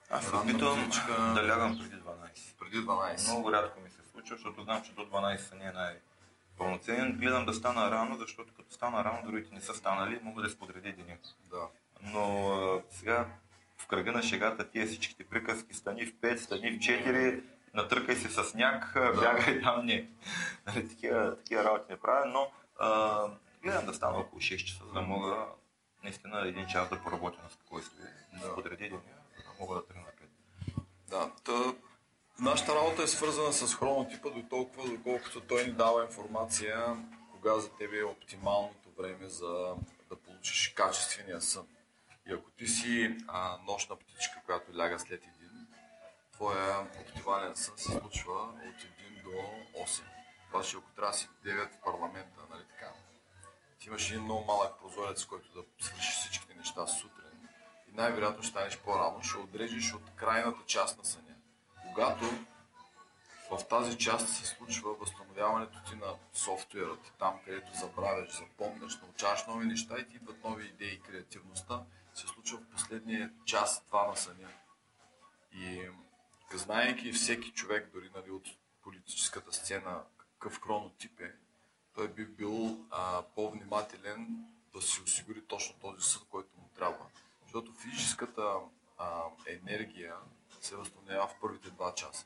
[0.10, 1.14] Аз се опитвам птичка.
[1.36, 2.58] да лягам преди 12.
[2.60, 3.32] Преди 12.
[3.32, 7.18] Много рядко ми се случва, защото знам, че до 12 не е най-пълноценен.
[7.18, 10.92] Гледам да стана рано, защото като стана рано, другите не са станали, мога да сподреди
[10.92, 11.18] деня.
[11.50, 11.68] Да.
[12.02, 13.28] Но а, сега
[13.78, 18.30] в кръга на шегата тия всичките приказки, стани в 5, стани в 4, натръкай се
[18.30, 20.10] с сняг, бягай там, не.
[20.68, 23.28] Нали, такива, такива работи не правя, но а,
[23.64, 25.46] гледам да стана около 6 часа, за да мога
[26.04, 28.56] наистина един час да поработя на спокойствие, да Да.
[28.56, 29.00] подреди деня,
[29.38, 30.30] за да мога да тръгна напред.
[31.10, 31.74] Да, та,
[32.40, 36.98] нашата работа е свързана с хронотипа до толкова, доколкото той ни дава информация
[37.32, 39.76] кога за тебе е оптималното време за
[40.10, 41.68] да получиш качествения сън.
[42.30, 45.24] И ако ти си а, нощна птичка, която ляга след
[46.40, 49.30] твоя оптимален сън се случва от 1 до
[49.80, 50.02] 8.
[50.48, 52.92] Това ще ако трябва си 9 в парламента, нали така.
[53.80, 57.48] Ти имаш един много малък прозорец, който да свършиш всичките неща сутрин.
[57.90, 61.36] И най-вероятно ще станеш по-рано, ще отрежеш от крайната част на съня.
[61.88, 62.26] Когато
[63.52, 69.46] в тази част се случва възстановяването ти на софтуера ти, там където забравяш, запомняш, научаваш
[69.48, 74.16] нови неща и ти идват нови идеи, креативността се случва в последния час, два на
[74.16, 74.50] съня.
[75.54, 75.90] И
[76.58, 78.48] знаейки всеки човек, дори нали, от
[78.82, 81.34] политическата сцена, какъв хронотип е,
[81.96, 87.06] той би бил а, по-внимателен да си осигури точно този съд, който му трябва.
[87.44, 88.54] Защото физическата
[88.98, 90.16] а, енергия
[90.62, 92.26] се възстановява в първите два часа.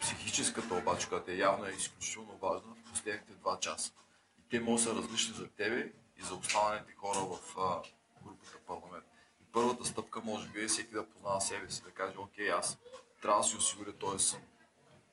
[0.00, 3.92] Психическата обаче, която е явно е изключително важна, в последните два часа.
[4.38, 7.82] И те могат да са различни за тебе и за останалите хора в а,
[8.24, 9.04] групата парламент.
[9.40, 12.78] И първата стъпка може би е всеки да познава себе си, да каже, окей, аз
[13.22, 14.40] трябва да си осигуря този сън.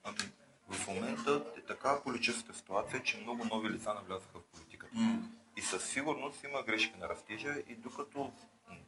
[0.04, 0.18] Ами,
[0.70, 4.96] в момента е такава политическа ситуация, че много нови лица навлязаха в политиката.
[5.58, 8.32] И със сигурност има грешки на растежа и докато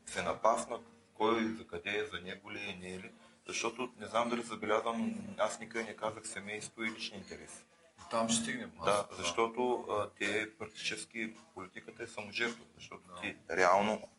[0.05, 0.81] се напаснат
[1.13, 3.11] кой за къде е, за него ли е, не е ли,
[3.47, 7.63] защото не знам дали забелязвам, аз никъде не казах семейство и лични интереси.
[8.11, 8.71] Там ще стигнем.
[8.79, 14.09] Аз- Да, защото а, те практически политиката е саможертва, защото ти реално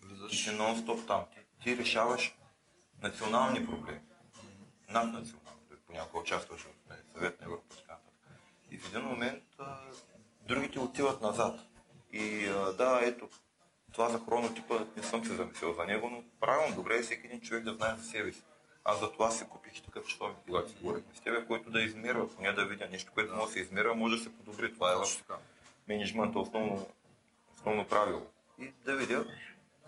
[0.00, 0.44] ти Влизаш.
[0.44, 1.24] си нон-стоп там.
[1.34, 2.34] Ти, ти решаваш
[3.02, 4.00] национални проблеми.
[4.94, 5.60] Наднационални.
[5.68, 7.74] Дори Понякога участваш в съвет на Европа
[8.70, 9.78] и в един момент а,
[10.42, 11.60] другите отиват назад.
[12.12, 13.28] И а, да, ето,
[13.92, 17.40] това за хронотипа не съм се замислил за него, но правилно, добре е всеки един
[17.40, 18.42] човек да знае за себе си.
[18.84, 22.30] Аз за това си купих такъв часовник, когато си говорихме с тебе, който да измерва,
[22.30, 24.74] поне да видя нещо, което може да се измерва, може да се подобри.
[24.74, 25.38] Това е в така.
[25.88, 26.86] менеджмента основно,
[27.56, 28.26] основно правило.
[28.58, 29.26] И да видя,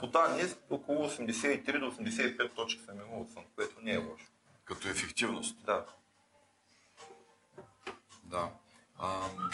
[0.01, 4.27] по данни около 83 до 85 точки съм имал от сън, което не е лошо.
[4.67, 5.65] Като ефективност.
[5.65, 5.87] Да.
[8.25, 8.51] Да.
[9.03, 9.51] Ам,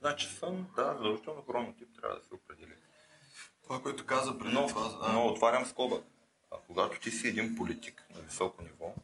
[0.00, 2.72] Значи сън, да, задължително хронотип трябва да се определи.
[3.62, 4.98] това, което каза преди Но, това...
[5.02, 6.02] а, но отварям скоба.
[6.50, 8.94] А когато ти си един политик на високо ниво,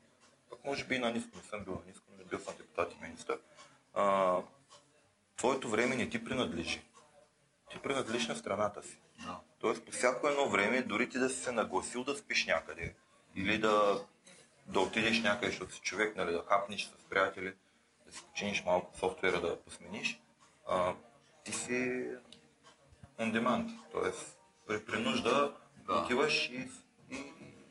[0.50, 2.92] пък може би и на ниско, не съм бил на ниско, но бил съм депутат
[2.92, 3.38] и министър,
[3.94, 4.38] а,
[5.36, 6.82] твоето време не ти принадлежи.
[7.70, 8.98] Ти принадлежиш на страната си.
[9.24, 9.40] Да.
[9.58, 12.94] Тоест по всяко едно време, дори ти да си се нагласил да спиш някъде
[13.34, 14.04] или да,
[14.68, 17.54] да отидеш някъде, защото си човек, нали, да хапнеш с приятели,
[18.06, 20.20] да си починиш малко софтуера да посмениш,
[20.68, 20.94] а,
[21.44, 21.72] ти си
[23.18, 23.78] on demand.
[23.92, 25.52] Тоест при, при нужда
[25.86, 25.94] Да.
[25.94, 26.68] отиваш и,
[27.10, 27.16] и,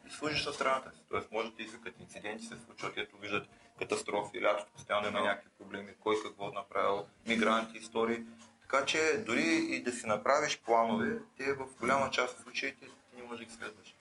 [0.08, 1.03] и служиш със страната си.
[1.10, 3.47] Тоест може да извикат инциденти, се случват, ето виждат
[3.79, 8.23] катастрофи, лятото постоянно има някакви проблеми, кой какво направил, мигранти, истории.
[8.62, 13.15] Така че дори и да си направиш планове, те в голяма част от случаите ти
[13.15, 13.94] не можеш да ги следваш.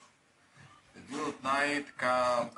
[1.05, 2.49] Един от най-така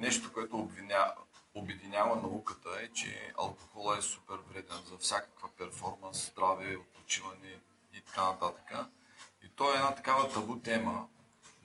[0.00, 1.14] нещо, което обвиня,
[1.54, 7.60] обединява науката е, че алкохола е супер вреден за всякаква перформанс, здраве, почиване
[7.92, 8.72] и така нататък.
[9.44, 11.08] И то е една такава табу тема.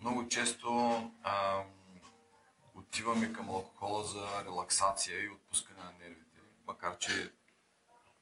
[0.02, 0.70] Много често
[1.24, 1.64] а,
[2.76, 7.34] отиваме към алкохола за релаксация и отпускане на нервите, макар че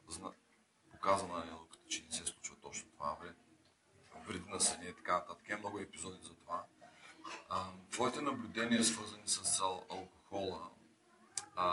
[0.08, 0.32] зна...
[0.92, 3.36] показана е науката, че не се случва точно това вред
[4.28, 5.50] вреди на съня и така нататък.
[5.50, 6.64] Има много епизоди за това.
[7.54, 10.70] А, твоите наблюдения, свързани с ал- алкохола
[11.56, 11.66] а,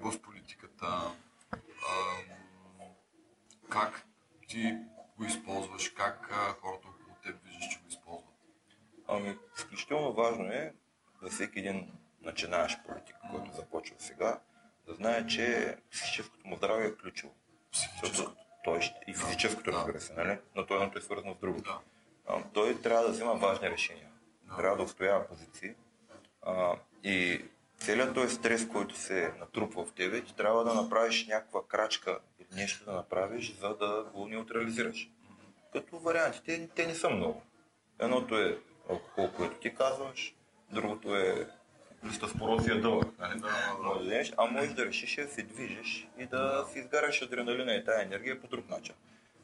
[0.00, 0.86] в политиката,
[1.52, 1.58] а,
[3.68, 4.06] как
[4.48, 4.76] ти
[5.18, 8.34] го използваш, как а, хората около теб виждаш, че го използват?
[9.08, 10.74] Ами, изключително важно е
[11.22, 11.92] за всеки един
[12.22, 14.40] начинаещ политик, който започва сега,
[14.86, 17.34] да знае, че психическото му здраве е ключово.
[17.72, 19.76] Защото той ще, и физическото, Да.
[19.76, 20.38] разбира се, нали?
[20.54, 21.70] но то едното е свързано с другото.
[21.70, 21.80] Да.
[22.34, 24.08] А, той трябва да взима важни решения.
[24.48, 24.56] Да.
[24.56, 25.74] Трябва да устоява позиции.
[26.42, 27.44] А, и
[27.78, 32.60] целият този стрес, който се натрупва в тебе, ти трябва да направиш някаква крачка или
[32.60, 35.10] нещо да направиш, за да го неутрализираш.
[35.72, 37.42] Като вариантите, те не са много.
[37.98, 38.58] Едното е
[38.90, 40.34] алкохол, което ти казваш,
[40.72, 41.48] другото е
[42.06, 43.18] листоспорозия дълъг.
[43.18, 43.40] Нали?
[43.82, 47.74] Може да ядеш, а можеш да решиш да се движиш и да си изгаряш адреналина
[47.74, 48.94] и тая енергия по друг начин.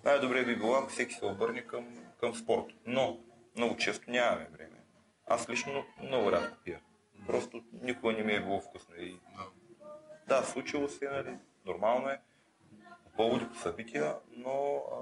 [0.05, 1.87] Най-добре би било, ако всеки се обърне към,
[2.21, 2.65] към спорт.
[2.87, 3.19] Но
[3.57, 4.74] много често нямаме време.
[5.27, 6.81] Аз лично много рядко пия.
[7.27, 8.95] Просто никога не ми е било вкусно.
[8.97, 9.21] И...
[10.29, 11.39] Да, случило се, нали?
[11.67, 12.21] нормално е.
[13.05, 14.97] По поводи по събития, но а,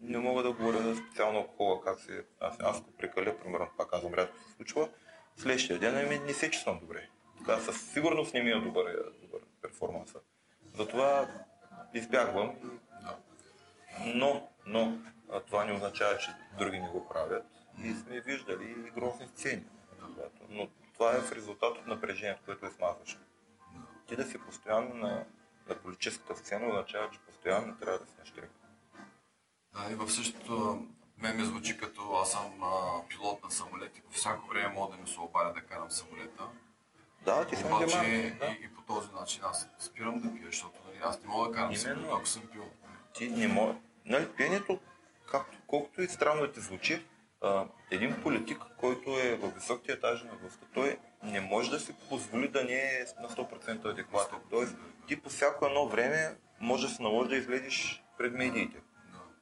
[0.00, 2.24] не мога да говоря за специално алкохола, как се...
[2.40, 4.88] Аз, аз го прекаля, примерно, пак казвам, рядко се случва.
[5.36, 7.08] Следващия ден ами, не се чувствам добре.
[7.38, 10.18] Така, със сигурност не ми е добър, добър перформанса.
[10.74, 11.28] Затова
[11.94, 12.56] избягвам.
[14.06, 14.98] Но, но
[15.46, 17.46] това не означава, че други не го правят.
[17.84, 19.64] И сме виждали и грозни сцени.
[20.48, 23.20] Но това е в резултат от напрежението, което е смазващо.
[24.06, 25.24] Ти да си постоянно на,
[25.68, 28.50] на политическата сцена означава, че постоянно трябва да си на штрек.
[29.74, 30.86] Да, и в същото
[31.18, 34.96] мен ми звучи като аз съм а, пилот на самолет и по всяко време мога
[34.96, 36.44] да ми се обаря да карам самолета.
[37.24, 37.96] Да, ти съм Обаче
[38.40, 38.46] да.
[38.46, 41.54] и, и, по този начин аз спирам да пия, защото нали, аз не мога да
[41.54, 41.82] карам Именно.
[41.82, 42.64] самолет, ако съм пил.
[43.14, 43.78] Ти не може.
[44.04, 44.80] Нали, пиенето,
[45.30, 47.06] както, колкото и странно да ти звучи,
[47.90, 52.48] един политик, който е в високите етажи на властта, той не може да си позволи
[52.48, 54.38] да не е на 100% адекватен.
[54.50, 54.76] Тоест,
[55.06, 58.76] ти по всяко едно време може да се наложи да излезеш пред медиите.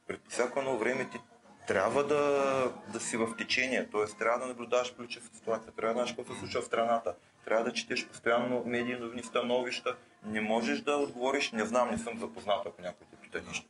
[0.07, 1.19] Пред всяко едно време ти
[1.67, 4.17] трябва да, да си в течение, т.е.
[4.17, 7.73] трябва да наблюдаваш политическата ситуация, трябва да знаеш какво се случва в страната, трябва да
[7.73, 9.95] четеш постоянно медии, новини, становища.
[10.25, 13.65] Не можеш да отговориш, не знам, не съм запознат, ако някой те пита нещо.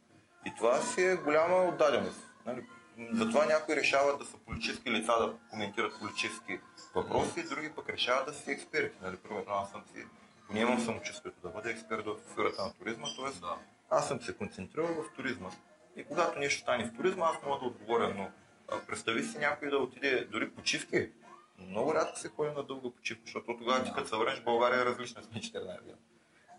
[0.45, 2.21] И това си е голяма отдаденост.
[2.45, 2.63] Нали?
[3.11, 6.59] Затова някои решават да са политически лица, да коментират политически
[6.95, 8.97] въпроси, други пък решават да си експерти.
[9.01, 9.17] Нали?
[9.17, 10.05] Примерно аз съм си,
[10.47, 13.39] поне имам самочувствието да бъда експерт в сферата на туризма, т.е.
[13.39, 13.57] Да.
[13.89, 15.49] аз съм се концентрирал в туризма.
[15.95, 18.31] И когато нещо стане в туризма, аз мога да отговоря, но
[18.71, 21.09] а, представи си някой да отиде дори почивки.
[21.57, 24.85] Много рядко се ходи на дълга почивка, защото тогава ти като се върнеш, България е
[24.85, 25.97] различна сме 14 години.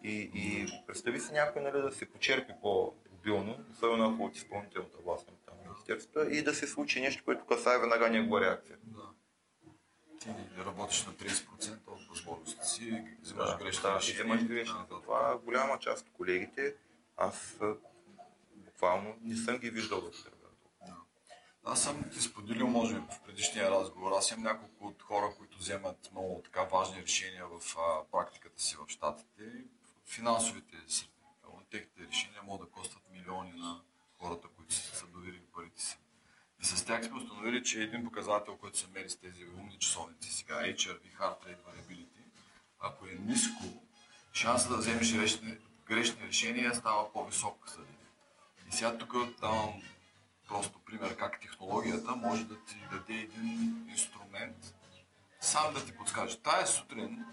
[0.02, 5.28] И, и представи си някой нали, да се почерпи по-обилно, особено ако от изпълнителната власт
[5.90, 8.78] министерствата, и да се случи нещо, което касае веднага негова реакция.
[8.82, 9.02] Да.
[10.20, 14.36] Ти работиш на 30% от възможността си, взимаш Да, грешни да, решения.
[14.44, 14.78] грешни.
[14.90, 16.74] Да, Това голяма част от колегите,
[17.16, 17.58] аз
[18.54, 20.58] буквално не съм ги виждал да потребяват.
[20.86, 20.96] Да.
[21.64, 24.12] Аз съм ти споделил, може би, в предишния разговор.
[24.12, 28.76] Аз имам няколко от хора, които вземат много така важни решения в а, практиката си
[28.76, 29.42] в Штатите.
[30.06, 31.10] Финансовите среди.
[31.70, 33.80] Техните решения могат да костват милиони на
[34.18, 35.98] хората, които са, доверили парите си.
[36.62, 40.32] И с тях сме установили, че един показател, който се мери с тези умни часовници
[40.32, 42.22] сега, HRV, Heart Rate Variability,
[42.80, 43.64] ако е ниско,
[44.32, 47.68] шансът да вземеш грешни, грешни решения става по-висок.
[47.68, 47.82] за.
[48.68, 49.82] И сега тук давам
[50.48, 54.74] просто пример как технологията може да ти даде един инструмент,
[55.40, 56.38] сам да ти подскаже.
[56.38, 57.24] Тая сутрин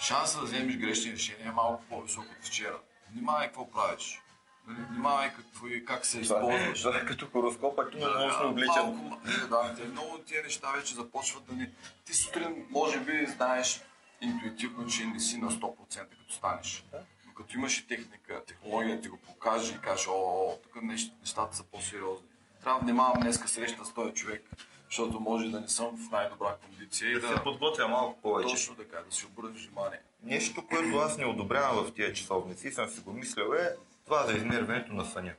[0.00, 2.80] шансът да вземеш грешни решения е малко по-висок от вчера.
[3.10, 4.22] Внимавай какво правиш.
[4.66, 6.82] Нали, Внимавай какво и как се използваш.
[6.82, 8.84] Това е като хороскопа, ти Да, научно малко обличан.
[8.84, 11.68] ма- не, да, те, много тия неща вече започват да ни...
[12.04, 13.80] Ти сутрин, може би, знаеш
[14.20, 16.84] интуитивно, че не си на 100% като станеш.
[17.26, 21.56] Но като имаш и техника, технология ти го покаже и каже, о, тук нещ- нещата
[21.56, 22.26] са по-сериозни.
[22.62, 24.42] Трябва да внимавам днеска среща с този човек,
[24.86, 27.42] защото може да не съм в най-добра кондиция и Да се да...
[27.42, 28.54] подготвя малко повече.
[28.54, 30.00] Точно така, да си обърнеш внимание.
[30.22, 33.68] Нещо, което аз не одобрявам в тия часовници и съм си го мислил е
[34.04, 35.32] това за измерването на съня.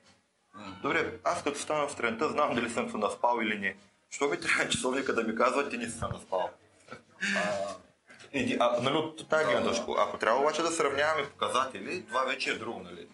[0.82, 3.76] Добре, аз като стана в сутринта, знам дали съм се наспал или не.
[4.10, 6.50] Що ми трябва часовника да ми казва, ти не си се наспал?
[7.36, 7.76] А,
[8.34, 9.86] Иди, а, нали, от тази гледна точка.
[9.98, 13.08] Ако трябва обаче да сравняваме показатели, това вече е друго, нали?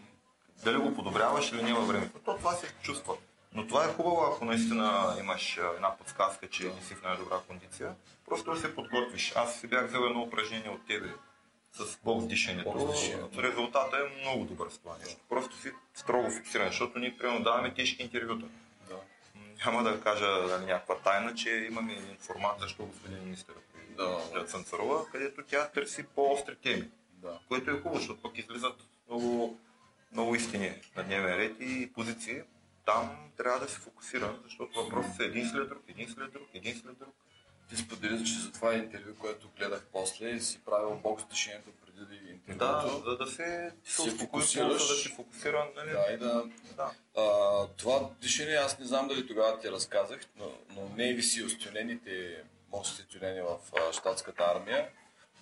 [0.64, 3.16] Дали го подобряваш или не във времето, то това се чувства.
[3.54, 7.96] Но това е хубаво, ако наистина имаш една подсказка, че не си в най-добра кондиция.
[8.26, 9.34] Просто да се подготвиш.
[9.36, 11.14] Аз си бях взел едно упражнение от тебе
[11.74, 12.72] с бокс дишането.
[12.72, 13.44] Бокс дишането.
[13.44, 15.22] Резултатът е много добър с това нещо.
[15.30, 18.46] Просто си строго фиксиран, защото ние примерно даваме тежки интервюта.
[18.90, 18.96] да.
[19.66, 23.56] Няма да кажа нали, някаква тайна, че имаме информация, защо господин министър
[23.98, 24.46] Да.
[24.46, 26.90] Цанцарова, където тя търси по-остри теми.
[27.14, 27.40] Да.
[27.48, 28.76] Което е хубаво, защото пък излизат
[29.10, 29.60] много,
[30.12, 32.42] много истини на дневен ред и позиции.
[32.86, 36.76] Там трябва да се фокусирам, защото въпросът е един след друг, един след друг, един
[36.76, 37.14] след друг.
[37.70, 42.00] Ти сподели, че за това интервю, което гледах после, и си правил бокс дишението преди
[42.00, 43.10] да Да, интервюто.
[43.10, 44.88] за да се, се Се фокусираш.
[44.88, 45.68] да си фокусиран.
[45.76, 45.90] Нали?
[45.92, 46.44] Да, и да...
[46.76, 46.92] да.
[47.18, 52.44] А, това дишане, аз не знам дали тогава ти разказах, но, но Navy SEALs, тюлените,
[52.72, 54.90] морските тюлени в а, щатската армия,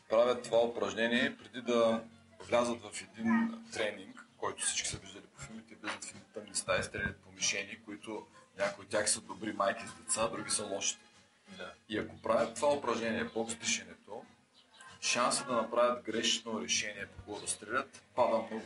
[0.09, 2.01] правят това упражнение преди да
[2.47, 7.17] влязат в един тренинг, който всички са виждали по филмите, влизат в тъмни стаи, стрелят
[7.17, 8.25] по мишени, които
[8.57, 11.01] някои от тях са добри майки с деца, други са лошите.
[11.89, 14.23] И ако правят това упражнение, бокс дишането,
[15.01, 18.65] шанса да направят грешно решение по да стрелят пада много.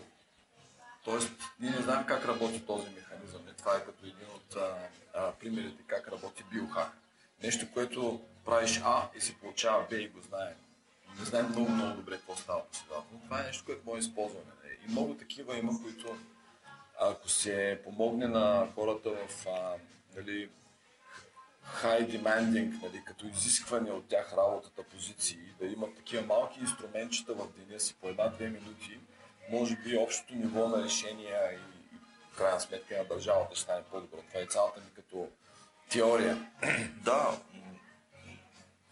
[1.03, 3.41] Тоест, ние не знаем как работи този механизъм.
[3.51, 4.77] И това е като един от а,
[5.13, 6.91] а, примерите как работи биохак.
[7.43, 10.55] Нещо, което правиш А и се получава Б и го знаем.
[11.19, 13.21] Не знаем много, много добре какво става последователно.
[13.23, 14.51] Това е нещо, което може да използваме.
[14.63, 14.77] нали?
[14.87, 16.17] И много такива има, които
[16.99, 19.73] ако се помогне на хората в а,
[20.15, 20.49] нали,
[21.83, 27.47] high demanding, нали, като изискване от тях работата, позиции, да имат такива малки инструментчета в
[27.57, 28.99] деня си по една-две минути,
[29.49, 31.99] може би общото ниво на решения и, и
[32.33, 34.17] в крайна сметка на държавата ще стане по-добро.
[34.27, 35.27] Това е цялата ми като
[35.89, 36.51] теория.
[37.03, 37.39] Да,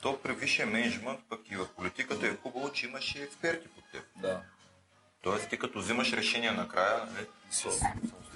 [0.02, 3.84] то при висшия менеджмент, пък и в политиката е хубаво, че имаш и експерти под
[3.92, 4.04] теб.
[4.16, 4.42] Да.
[5.22, 7.28] Тоест ти като взимаш решение накрая, нали,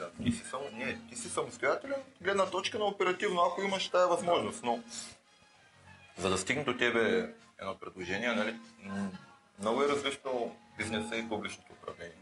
[0.04, 0.26] Самостоятелно.
[0.26, 4.64] ти си, само, не, ти си самостоятелен, гледна точка на оперативно, ако имаш тази възможност.
[4.64, 4.84] Но
[6.18, 8.56] за да стигне до тебе едно предложение, нали,
[9.60, 12.18] много е различно бизнеса и публичното управление.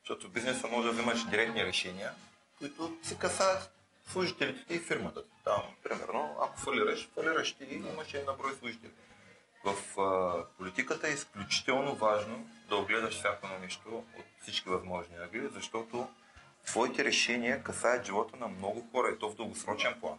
[0.00, 2.12] Защото в бизнеса може да вземаш директни решения,
[2.58, 3.70] които се касаят
[4.12, 5.22] служителите и фирмата.
[5.44, 8.90] Там, примерно, ако фалираш, фалираш ти и имаш един наброй служители.
[9.64, 16.08] В а, политиката е изключително важно да огледаш всяко нещо от всички възможни ъгли, защото
[16.66, 20.18] твоите решения касаят живота на много хора и то в дългосрочен план.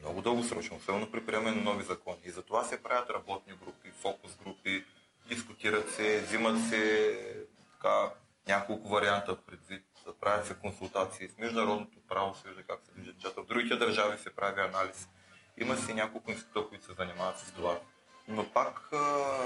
[0.00, 2.18] Много дългосрочен, особено при приемане на нови закони.
[2.24, 4.84] И затова се правят работни групи, фокус групи,
[5.28, 8.10] дискутират се, взимат се така,
[8.48, 9.84] няколко варианта предвид,
[10.20, 13.42] правят се консултации с международното право, се вижда как се движат нещата.
[13.42, 15.08] В другите държави се прави анализ.
[15.56, 17.80] Има си няколко института, които се занимават с това.
[18.28, 19.36] Но пак, а,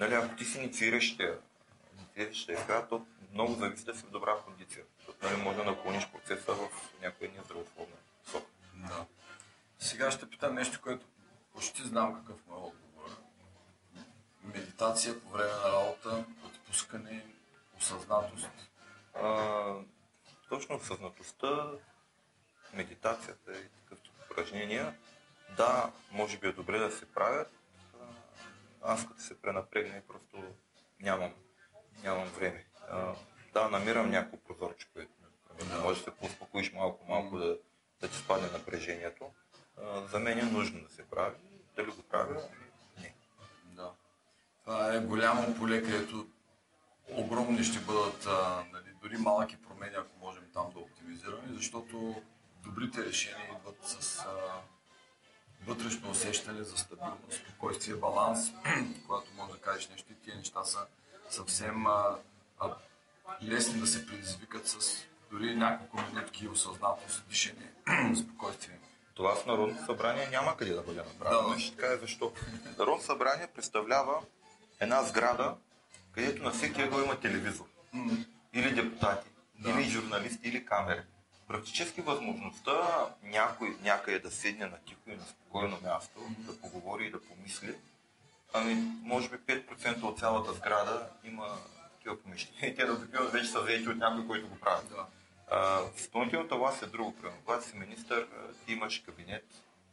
[0.00, 1.38] нали, ако ти си иницииращия,
[2.18, 4.84] иницииращия игра, то много зависи да си в добра кондиция.
[4.98, 6.68] Защото нали, може да наклониш процеса в
[7.02, 8.46] някоя нездравословна посока.
[8.74, 9.06] Да.
[9.78, 11.06] Сега ще питам нещо, което
[11.54, 13.16] почти знам какъв му е отговор.
[14.42, 17.26] Медитация по време на работа, отпускане,
[17.78, 18.50] осъзнатост.
[19.14, 19.74] А,
[20.48, 21.70] точно осъзнатостта,
[22.72, 24.98] медитацията и такъв тип упражнения,
[25.56, 27.52] да, може би е добре да се правят.
[28.82, 30.42] Аз като се пренапрегна и просто
[31.00, 31.34] нямам,
[32.02, 32.64] нямам време.
[32.90, 33.14] А,
[33.52, 35.12] да, намирам някакво прозорче, което
[35.58, 37.58] примерно, може да се поуспокоиш малко, малко да,
[38.00, 39.30] да ти спадне напрежението.
[39.82, 41.36] А, за мен е нужно да се прави.
[41.76, 42.42] Дали го правя?
[43.00, 43.14] Не.
[43.64, 43.90] Да.
[44.64, 46.28] Това е голямо поле, където
[47.08, 52.22] огромни ще бъдат а, нали, дори малки промени, ако можем там да оптимизираме, защото
[52.64, 54.62] добрите решения идват с а,
[55.66, 58.52] вътрешно усещане за стабилност, спокойствие, баланс,
[59.06, 60.86] когато можеш да кажеш нещо и тия неща са
[61.30, 62.16] съвсем а,
[62.60, 62.74] а,
[63.42, 67.72] лесни да се предизвикат с дори няколко минутки осъзнатост, дишане,
[68.24, 68.78] спокойствие.
[69.14, 71.48] Това в Народното събрание няма къде да бъде направено.
[71.48, 71.58] Да.
[71.58, 72.32] Ще кажа защо.
[72.78, 74.20] Народното събрание представлява
[74.80, 75.54] една сграда,
[76.12, 77.64] където на всеки ъгъл има телевизор.
[78.52, 79.70] Или депутати, Да.
[79.70, 81.02] или журналисти, или камери.
[81.48, 82.72] Практически възможността
[83.22, 87.74] някой някъде да седне на тихо и на спокойно място, да поговори и да помисли,
[88.52, 91.58] ами може би 5% от цялата сграда има
[91.92, 92.76] такива помещения.
[92.76, 94.88] Те да такива вече са заети от някой, който го прави.
[94.88, 95.06] Да.
[95.50, 97.16] А, изпълнителната власт е друго.
[97.16, 98.26] Примерно, когато си министър,
[98.66, 99.44] ти имаш кабинет,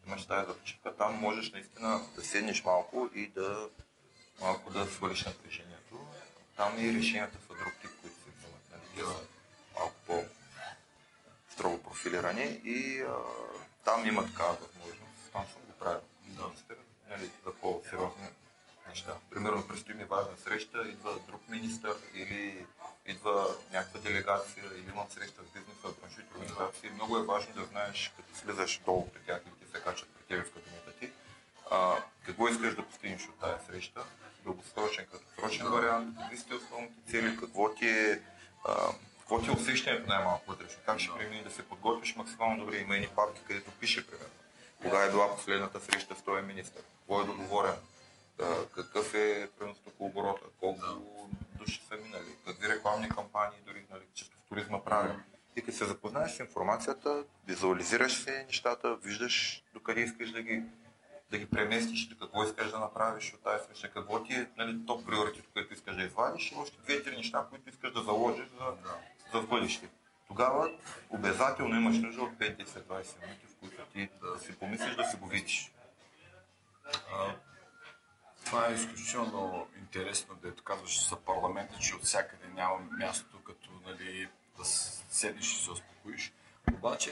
[0.08, 3.70] имаш тази започивка, там можеш наистина да седнеш малко и да
[4.42, 6.00] малко да свалиш напрежението.
[6.56, 8.62] Там и решенията са друг тип, които се взимат.
[8.72, 9.08] Нали?
[9.76, 9.96] Малко
[11.48, 13.16] по-строго профилирани и а,
[13.86, 15.32] там има такава възможност.
[15.34, 16.02] Там съм го правил.
[16.26, 16.44] Да.
[17.10, 18.28] Нали, за по-сериозни
[18.96, 19.14] неща.
[19.30, 22.66] Примерно, предстои ми важна среща, идва друг министър или
[23.06, 26.90] идва някаква делегация или имам среща с бизнеса, браншовите организации.
[26.90, 30.24] Много е важно да знаеш, като слизаш долу при тях или ти се качат при
[30.24, 31.10] тебе в кабинета ти,
[31.72, 34.04] а, какво искаш да постигнеш от тази среща,
[34.44, 38.22] дългосрочен, краткосрочен вариант, какви сте основните цели, какво ти е,
[38.66, 38.76] а,
[39.20, 42.78] какво ти е усещането най-малко вътрешно, как ще премини да се подготвиш максимално добре.
[42.78, 44.34] Има едни папки, където пише, примерно,
[44.82, 47.78] кога е била последната среща с този министър, какво е договорено,
[48.76, 50.96] какъв е примерно оборота, колко Да.
[51.58, 55.24] души са минали, какви рекламни кампании, дори нали, чисто в туризма правим.
[55.56, 60.64] И като се запознаеш с информацията, визуализираш се нещата, виждаш докъде искаш да ги,
[61.32, 64.86] да ги преместиш, до какво искаш да направиш от тази среща, какво ти е нали,
[64.88, 68.66] топ приоритет, което искаш да извадиш и още две-три неща, които искаш да заложиш за,
[68.66, 68.98] Да.
[69.34, 69.90] за бъдеще.
[70.28, 70.72] Тогава
[71.10, 75.28] обязателно имаш нужда от 5-10-20 минути, в които ти да си помислиш да си го
[75.28, 75.72] видиш.
[78.46, 84.28] Това е изключително интересно, дето казваш за парламента, че от всякъде няма място като нали,
[84.58, 86.34] да седиш и се успокоиш.
[86.74, 87.12] Обаче,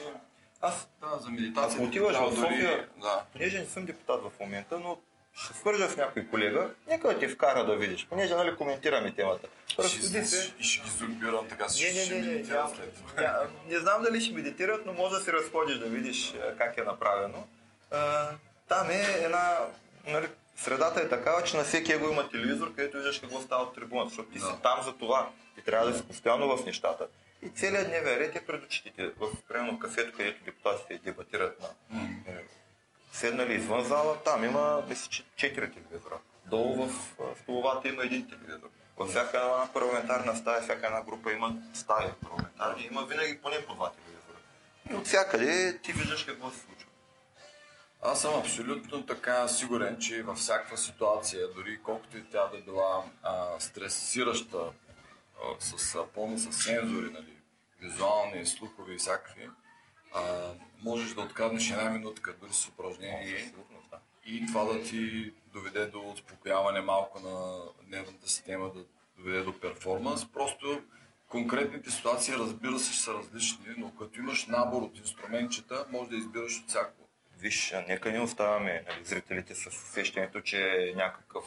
[0.61, 1.75] Аз, да, за медитация...
[1.75, 3.23] ако отиваш в София, Да.
[3.33, 4.97] понеже не съм депутат в момента, но
[5.33, 9.47] ще свържа с някой колега, нека да ти вкара да видиш, понеже нали коментираме темата.
[9.67, 10.53] Ще, Разсъди се.
[10.59, 13.13] и ще ги зомбирам така, Не, ще, не, ще не, не, след това.
[13.17, 16.83] Ня- не знам дали ще медитират, но може да се разходиш да видиш как е
[16.83, 17.47] направено.
[17.91, 18.29] А,
[18.67, 19.57] Там е една...
[20.07, 23.75] Нали, средата е такава, че на всеки его има телевизор, където виждаш какво става от
[23.75, 24.45] трибуната, защото ти Да.
[24.45, 25.29] си там за това.
[25.55, 27.07] Ти трябва да си постоянно в нещата.
[27.41, 29.11] И целият дневен ред е пред очите.
[29.17, 32.43] В примерно кафето, където депутатите дебатират на е,
[33.11, 36.15] седнали извън зала, там има мисля, че четири телевизора.
[36.45, 38.69] Долу в а, столовата има един телевизор.
[38.97, 43.73] Във всяка една парламентарна стая, всяка една група има стаи парламентарни, има винаги поне по
[43.75, 44.37] два телевизора.
[44.91, 46.61] И от всякъде ти виждаш какво се.
[48.05, 53.03] Аз съм абсолютно така сигурен, че във всякаква ситуация, дори колкото и тя да била
[53.23, 57.37] а, стресираща, а, с, а, пълна с сензори, нали,
[57.81, 59.49] визуални, слухови и всякакви,
[60.13, 60.21] а,
[60.83, 63.53] можеш да откраднеш една минутка, дори с упражнение
[63.91, 63.99] да.
[64.25, 68.85] и това да ти доведе до успокояване малко на нервната система, да
[69.17, 70.25] доведе до перформанс.
[70.25, 70.81] Просто
[71.27, 76.15] конкретните ситуации, разбира се, ще са различни, но като имаш набор от инструментчета, може да
[76.15, 77.02] избираш от всяко.
[77.43, 81.43] Виж, нека не оставаме нали, зрителите с усещането, че е някакъв,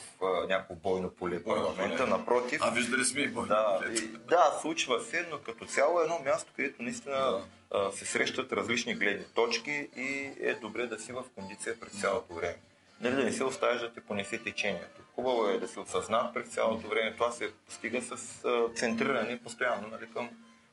[0.48, 2.06] някакво бойно поле Бойно парламента.
[2.06, 6.02] Напротив, А виждали сме и бойни Да, и, да, случва се, но като цяло е
[6.02, 7.44] едно място, където наистина Да.
[7.70, 12.34] а, се срещат различни гледни точки и е добре да си в кондиция през цялото
[12.34, 12.56] време.
[13.00, 15.00] Нали, да не се оставиш да те понесе течението.
[15.14, 17.12] Хубаво е да се осъзнат през цялото време.
[17.12, 20.30] Това се постига с а, центриране постоянно нали, към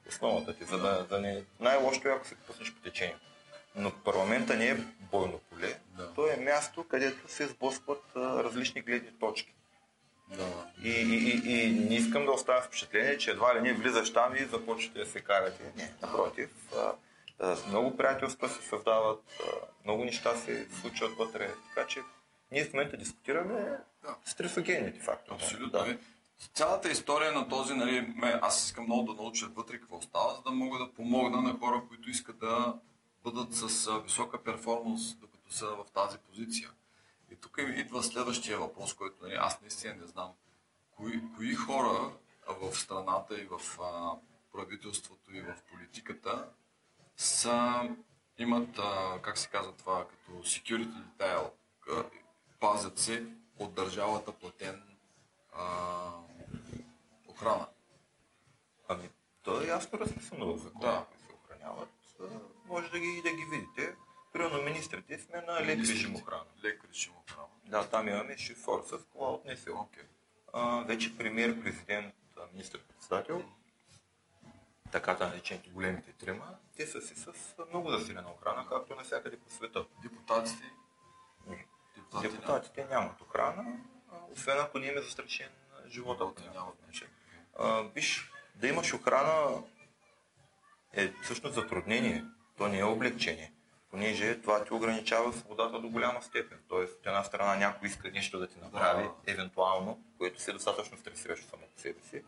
[0.09, 0.63] основата ти.
[0.63, 1.43] За да, да не...
[1.59, 3.32] Най-лошото е ако се пуснеш по течението.
[3.75, 4.75] Но парламента не е
[5.11, 5.79] бойно поле.
[5.97, 6.13] Да.
[6.13, 9.53] То е място, където се сблъскват различни гледни точки.
[10.27, 10.67] Да.
[10.83, 11.15] И, и,
[11.51, 14.99] и, и не искам да оставя впечатление, че едва ли не влизаш там и започвате
[14.99, 15.71] да се карате.
[15.77, 16.49] Не, напротив.
[16.77, 16.91] А,
[17.39, 19.45] а, много приятелства се създават, а,
[19.85, 21.51] много неща се случват вътре.
[21.75, 21.99] Така че
[22.51, 24.15] ние в момента дискутираме Да.
[24.25, 25.35] стресогенните фактори.
[25.35, 25.69] Абсолютно.
[25.79, 25.85] Да.
[25.85, 25.97] Да.
[26.53, 30.51] Цялата история на този, нали, аз искам много да науча вътре какво става, за да
[30.51, 32.73] мога да помогна на хора, които искат да
[33.23, 36.71] бъдат с висока перформанс, докато са в тази позиция.
[37.31, 40.31] И тук идва следващия въпрос, който нали, аз наистина не знам.
[40.91, 42.11] Кои, кои хора
[42.47, 44.11] в страната и в а,
[44.51, 46.49] правителството и в политиката
[47.17, 47.89] са,
[48.37, 51.51] имат, а, как се казва това, като security detail,
[52.59, 53.25] пазят се
[53.59, 54.83] от държавата платен
[55.53, 55.65] а,
[57.27, 57.67] охрана.
[58.87, 59.09] Ами,
[59.43, 61.05] то е ясно разписано в закона, Да.
[61.27, 61.89] се охраняват.
[62.65, 63.95] Може да ги, да ги видите.
[64.33, 66.45] Примерно министрите сме на лек режим охрана.
[66.63, 67.47] Лек режим охрана.
[67.65, 69.87] Да, там имаме шофьор с кола от НСО.
[70.53, 72.15] А, вече премьер, президент,
[72.53, 73.43] министър-председател,
[74.91, 77.33] така наречените големите трима, те са си с
[77.69, 79.85] много засилена охрана, както навсякъде по света.
[80.03, 80.73] Депутатите,
[81.47, 83.79] Ами, депутати, Депутатите нямат охрана,
[84.31, 85.49] освен ако не им е застрашен
[85.87, 86.23] живота.
[86.23, 87.07] Живота нямат начин.
[87.95, 89.63] Виж, да имаш охрана
[90.93, 92.25] е всъщност затруднение,
[92.57, 93.51] то не е облегчение,
[93.91, 96.59] понеже това ти ограничава свободата до голяма степен.
[96.69, 99.31] Тоест, от една страна някой иска нещо да ти направи, Да.
[99.31, 102.23] евентуално, което си е достатъчно стресиращо само по себе си.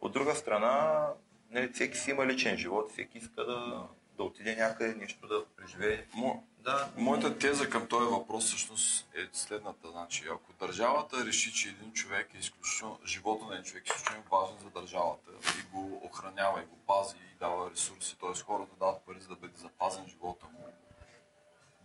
[0.00, 1.06] От друга страна,
[1.50, 3.86] нали, всеки си има личен живот, всеки иска да,
[4.16, 6.06] да отиде някъде, нещо да преживее.
[6.14, 9.90] Мо, Да, моята теза към този въпрос всъщност е следната.
[9.90, 14.24] Значи, ако държавата реши, че един човек е изключително, живота на един човек е изключително
[14.30, 18.40] важен за държавата и го охранява, и го пази, и дава ресурси, т.е.
[18.42, 20.66] хората дават пари, за да бъде запазен живота му,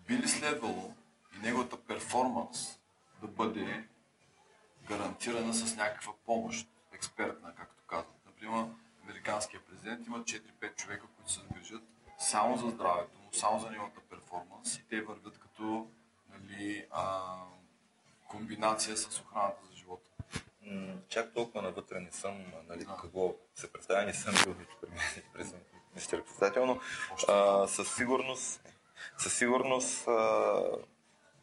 [0.07, 0.93] би ли следвало
[1.35, 2.79] и неговата перформанс
[3.21, 3.87] да бъде
[4.87, 8.25] гарантирана с някаква помощ, експертна, както казват.
[8.25, 8.65] Например,
[9.03, 11.83] американския президент има 4-5 човека, които се грижат
[12.21, 15.87] само за здравето му, само за неговата перформанс и те вървят като
[16.29, 17.33] нали, а,
[18.27, 20.09] комбинация с охраната за живота.
[20.61, 22.97] М, чак толкова навътре не съм, нали, Да.
[23.01, 25.55] какво се представя, не съм бил вице
[25.93, 26.79] министър-председател, но
[27.13, 28.61] Още а, със сигурност,
[29.17, 30.61] със сигурност а,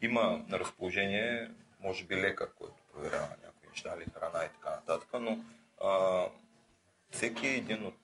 [0.01, 5.09] има на разположение, може би лекар, който проверява някои неща, ли храна и така нататък,
[5.13, 5.43] но
[5.83, 6.25] а,
[7.11, 7.95] всеки един от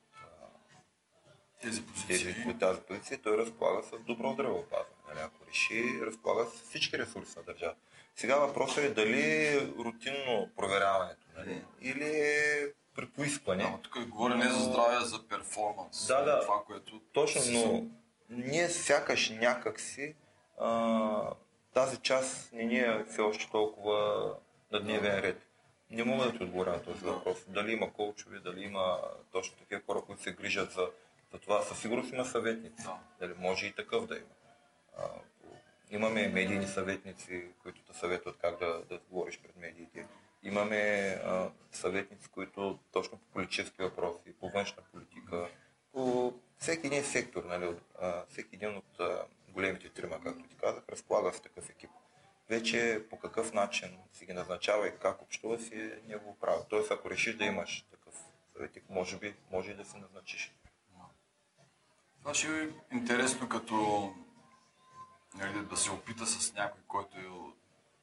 [1.65, 2.51] Тези тези, позиции.
[2.51, 4.95] от тази позиция, той разполага с добро здравеопазване.
[5.07, 5.19] Нали?
[5.23, 7.79] Ако реши, разполага с всички ресурси на държавата.
[8.15, 11.61] Сега въпросът е дали е рутинно проверяването, нали?
[11.81, 13.63] или е при поискване.
[13.63, 16.07] Ама тук говоря не за здраве, а за перформанс.
[16.07, 16.41] Да, да.
[16.41, 17.83] Това, което Точно, но
[18.29, 20.15] ние сякаш някакси
[20.59, 21.33] а,
[21.73, 24.29] тази част не ни е все още толкова
[24.71, 25.41] на дневен ред.
[25.89, 27.37] Не мога да ти отговоря на този въпрос.
[27.47, 28.99] Дали има коучове, дали има
[29.31, 30.87] точно такива хора, които се грижат за,
[31.35, 31.61] за това.
[31.61, 32.83] Със сигурност има съветници.
[32.83, 32.99] Да.
[33.19, 34.25] Дали може и такъв да има.
[34.97, 35.03] А,
[35.91, 40.07] имаме медийни съветници, които те съветват как да, да говориш пред медиите.
[40.43, 40.77] Имаме
[41.25, 45.47] а, съветници, които точно по политически въпроси, по външна политика,
[45.93, 50.55] по всеки един сектор, нали, от, а, всеки един от а, големите трима, както ти
[50.55, 51.89] казах, разполага с такъв екип.
[52.49, 56.65] Вече по какъв начин си ги назначава и как общува си е негово право.
[56.69, 58.13] Тоест, ако решиш да имаш такъв
[58.53, 60.54] съветник, може би, може и да се назначиш.
[62.25, 64.13] Това ще е интересно като
[65.35, 67.53] нали, да се опита с някой, който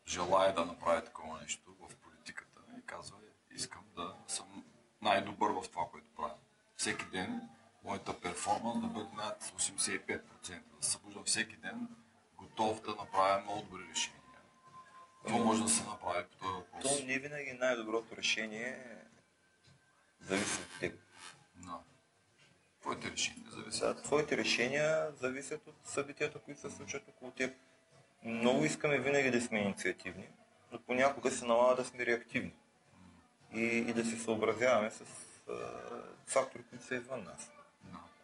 [0.09, 3.17] желая да направи такова нещо в политиката и казва,
[3.51, 4.65] искам да съм
[5.01, 6.35] най-добър в това, което правя.
[6.77, 7.49] Всеки ден
[7.85, 10.61] моята перформанс да бъде над 85%.
[10.81, 11.89] Да събуждам всеки ден
[12.37, 14.23] готов да направя много добри решения.
[15.27, 16.83] Това може да се направи по този въпрос.
[16.83, 18.97] То не винаги най-доброто решение
[20.21, 20.99] зависи от теб.
[22.83, 23.97] Твоите решения зависят.
[23.97, 27.55] Да, твоите решения зависят от събитията, които се случват около теб.
[28.25, 30.29] Много искаме винаги да сме инициативни,
[30.73, 32.55] но понякога се налага да сме реактивни
[33.55, 35.55] и, и да се съобразяваме с а,
[36.27, 37.51] фактори, които са извън нас.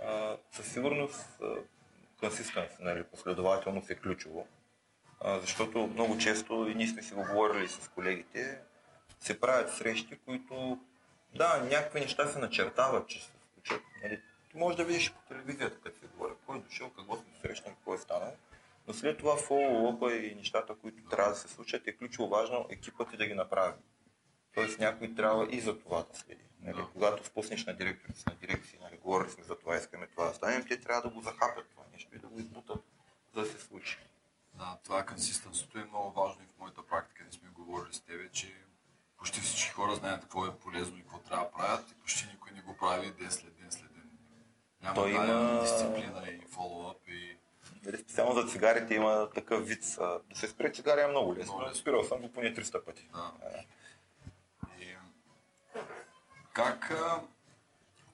[0.03, 1.41] А, със сигурност
[2.21, 4.47] консистенс, нали, последователност е ключово,
[5.21, 8.59] а, защото много често, и ние сме си го говорили с колегите,
[9.21, 10.79] се правят срещи, които,
[11.35, 13.83] да, някакви неща се начертават, че се случат.
[14.03, 14.21] Нали,
[14.51, 17.75] ти можеш да видиш по телевизията, като се говори, кой е дошъл, какво сме срещнали,
[17.75, 18.33] какво е станало.
[18.87, 23.11] Но след това фоллоупа и нещата, които трябва да се случат, е ключово важно екипът
[23.11, 23.75] ти да ги направи.
[24.55, 26.45] Тоест някой трябва и за това да следи.
[26.61, 26.77] Нали?
[26.77, 26.89] Да.
[26.93, 28.97] Когато спуснеш на директорите на дирекции, нали?
[28.97, 32.17] говорили сме за това, искаме това да станем, те трябва да го захапят това нещо
[32.17, 32.83] и да го избутат,
[33.35, 33.99] за да се случи.
[34.55, 37.25] Да, това консистенството е много важно и в моята практика.
[37.25, 38.55] Не сме говорили с тебе, че
[39.19, 42.53] почти всички хора знаят какво е полезно и какво трябва да правят и почти никой
[42.53, 43.88] не го прави ден след ден след.
[44.83, 47.37] Няма Той има- дисциплина и фоллоуап и
[47.85, 49.97] Нали, специално за цигарите има такъв вид.
[49.99, 51.63] Да се спре цигари е много лесно.
[51.63, 51.75] Лесно.
[51.75, 53.09] Спирал съм го поне 300 пъти.
[53.13, 53.33] Да.
[54.81, 54.95] И,
[56.53, 57.21] как а,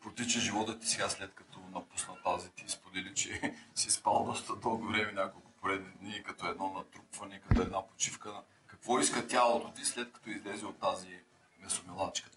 [0.03, 4.87] протича живота ти сега, след като напусна тази ти сподели, че си спал доста дълго
[4.87, 8.43] време, няколко поредни дни, като едно натрупване, като една почивка.
[8.67, 11.21] Какво иска тялото ти, след като излезе от тази
[11.61, 12.31] месомилачка?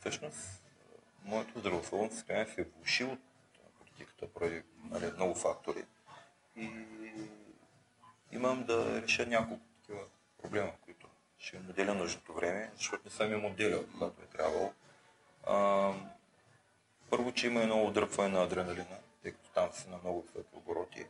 [0.00, 0.62] Всъщност,
[1.24, 3.04] моето здравословно състояние се е влуши
[4.02, 5.84] от а, политиката поради нали, много фактори.
[6.56, 6.70] И
[8.32, 10.00] имам да реша няколко такива
[10.42, 11.06] проблема, които
[11.38, 14.72] ще ми отделя нужното време, защото не съм им отделял, когато е трябвало.
[15.46, 15.92] А,
[17.10, 21.06] първо, че има едно отдръпване на адреналина, тъй като там си на много високи обороти,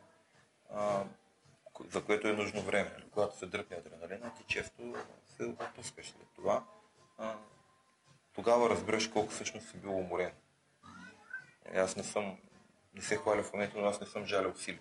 [0.74, 1.05] а,
[1.91, 2.97] за което е нужно време.
[3.11, 4.95] Когато се дръпне адреналина, ти често
[5.36, 6.64] се отпускаш след това.
[7.18, 7.34] А,
[8.34, 10.32] тогава разбираш колко всъщност си бил уморен.
[11.74, 12.39] Аз не съм,
[12.95, 14.80] не се хваля в момента, но аз не съм жалил сили.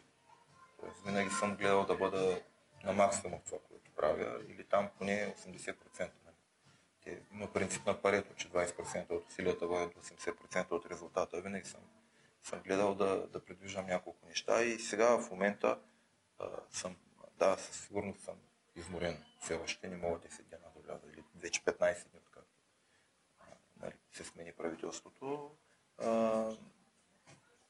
[0.80, 2.42] Тоест, винаги съм гледал да бъда
[2.84, 6.00] на максимум това, което правя, или там поне 80%.
[6.00, 6.36] нали.
[7.04, 11.42] Те, има принцип на парето, че 20% от усилията водят до 80% от резултата.
[11.42, 11.82] Винаги съм,
[12.44, 15.80] съм гледал да, да предвиждам няколко неща и сега в момента
[16.40, 16.96] а, съм,
[17.40, 18.36] да, със сигурност съм
[18.76, 19.24] изморен.
[19.42, 22.58] Все още не мога 10 дена да вляза, или вече 15 дни, откакто
[23.80, 25.52] нали, се смени правителството.
[25.98, 26.52] А,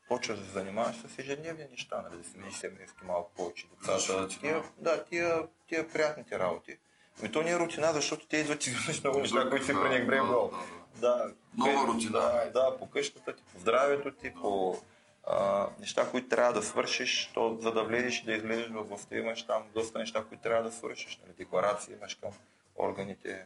[0.08, 4.28] почваш да се занимаваш с ежедневни неща, нали, да си видиш семейски малко повече децата.
[4.28, 6.78] Тия, да, тия, тия приятните работи.
[7.20, 9.82] Ами то не е рутина, защото те идват и изведнъж много неща, които си Да,
[9.82, 10.52] пренебрегвал.
[10.96, 12.12] да, Нова рутина.
[12.12, 14.82] Да, да, по къщата ти, по здравето ти, по
[15.28, 19.18] а, неща, които трябва да свършиш, то, за да влезеш и да излезеш в властта,
[19.18, 21.20] имаш там доста неща, които трябва да свършиш.
[21.24, 21.34] Нали?
[21.38, 22.32] Декларации имаш към
[22.78, 23.46] органите,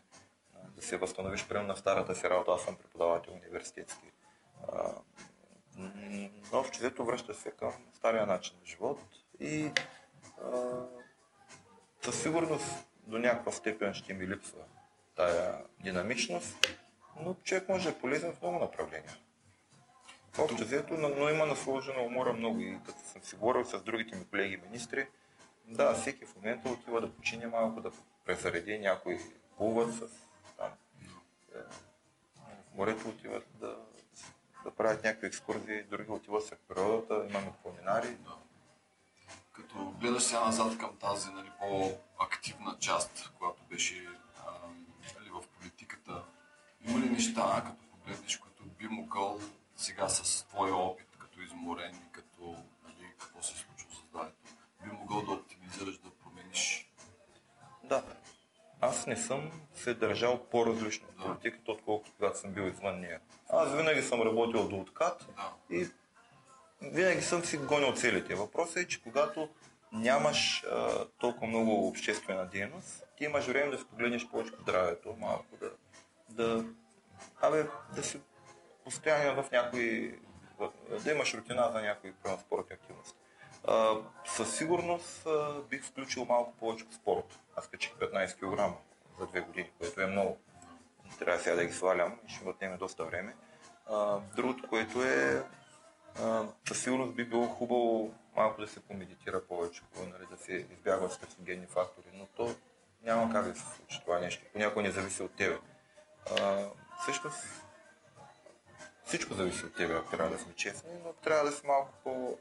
[0.76, 2.51] да се възстановиш прямо на старата си работа.
[2.51, 4.12] Аз съм преподавател университетски.
[4.74, 4.91] А,
[6.51, 8.99] общо взето връща се към стария начин на живот
[9.39, 9.71] и
[10.43, 10.51] а,
[12.01, 12.65] със сигурност
[13.07, 14.63] до някаква степен ще ми липсва
[15.15, 16.77] тая динамичност,
[17.19, 19.17] но човек може да е полезен в много направления.
[20.39, 24.25] Общо взето, но, има насложена умора много и като съм си говорил с другите ми
[24.25, 25.07] колеги министри,
[25.65, 27.91] да, всеки в момента отива да почине малко, да
[28.25, 29.19] презареди някой
[29.57, 29.99] плуват с
[30.57, 30.71] там.
[31.55, 31.59] е,
[32.71, 33.77] В морето отиват да,
[34.64, 38.07] да правят някакви екскурзии, други отиват в природата, имаме планинари.
[38.07, 38.36] Да.
[39.51, 44.07] Като гледаш сега назад към тази нали, по-активна част, която беше
[44.45, 44.51] а,
[45.20, 46.24] нали, в политиката,
[46.88, 49.39] има ли неща, като погледнеш, които би могъл
[49.76, 54.36] сега с твоя опит, като изморен и като нали, какво се случва с здравето,
[54.84, 56.91] би могъл да оптимизираш, да промениш?
[57.84, 58.03] Да.
[58.82, 63.19] Аз не съм се държал по-различно в политиката, отколкото когато съм бил извън нея.
[63.49, 65.27] Аз винаги съм работил до откат
[65.69, 65.88] и
[66.82, 68.36] винаги съм си гонил целите.
[68.36, 69.49] Въпросът е, че когато
[69.91, 75.15] нямаш а, толкова много обществена дейност, ти имаш време да си погледнеш повече по здравето,
[75.19, 75.71] малко да,
[76.29, 76.65] да,
[77.41, 77.65] абе,
[77.95, 78.19] да си
[78.84, 80.19] постоянен в някои,
[81.03, 83.19] да имаш рутина за някои спортни активности.
[84.26, 87.39] Със сигурност а, бих включил малко повече спорт.
[87.55, 88.78] Аз качих 15 кг
[89.20, 90.38] за две години, което е много.
[91.20, 93.36] Трябва сега да ги свалям и ще ми отнеме доста време.
[93.89, 95.43] А, другото, което е
[96.68, 101.68] със сигурност би било хубаво малко да се помедитира повече, нали, да се избягват стресогенни
[101.68, 102.55] фактори, но то
[103.03, 104.45] няма как да се случи това нещо.
[104.53, 105.59] Понякога не зависи от тебе.
[106.39, 106.66] А,
[107.01, 107.38] всъщност
[109.05, 112.38] всичко зависи от тебе, ако трябва да сме честни, но трябва да си малко по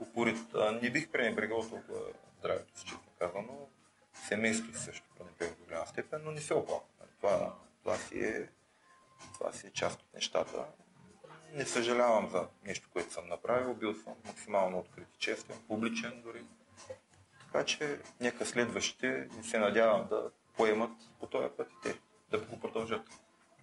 [0.00, 0.54] упорит.
[0.82, 2.00] Не бих пренебрегал толкова
[2.38, 3.68] здравето си, честно казано.
[4.28, 7.08] Семейството също пренебрегва до голяма степен, но не се оплаквам.
[7.20, 8.48] Това, това, си е,
[9.34, 10.64] това си е част от нещата.
[11.52, 13.74] Не съжалявам за нещо, което съм направил.
[13.74, 16.44] Бил съм максимално открит и честен, публичен дори.
[17.52, 20.90] Така че нека следващите не се надявам да поемат
[21.20, 21.98] по този път и те
[22.30, 23.02] да го продължат.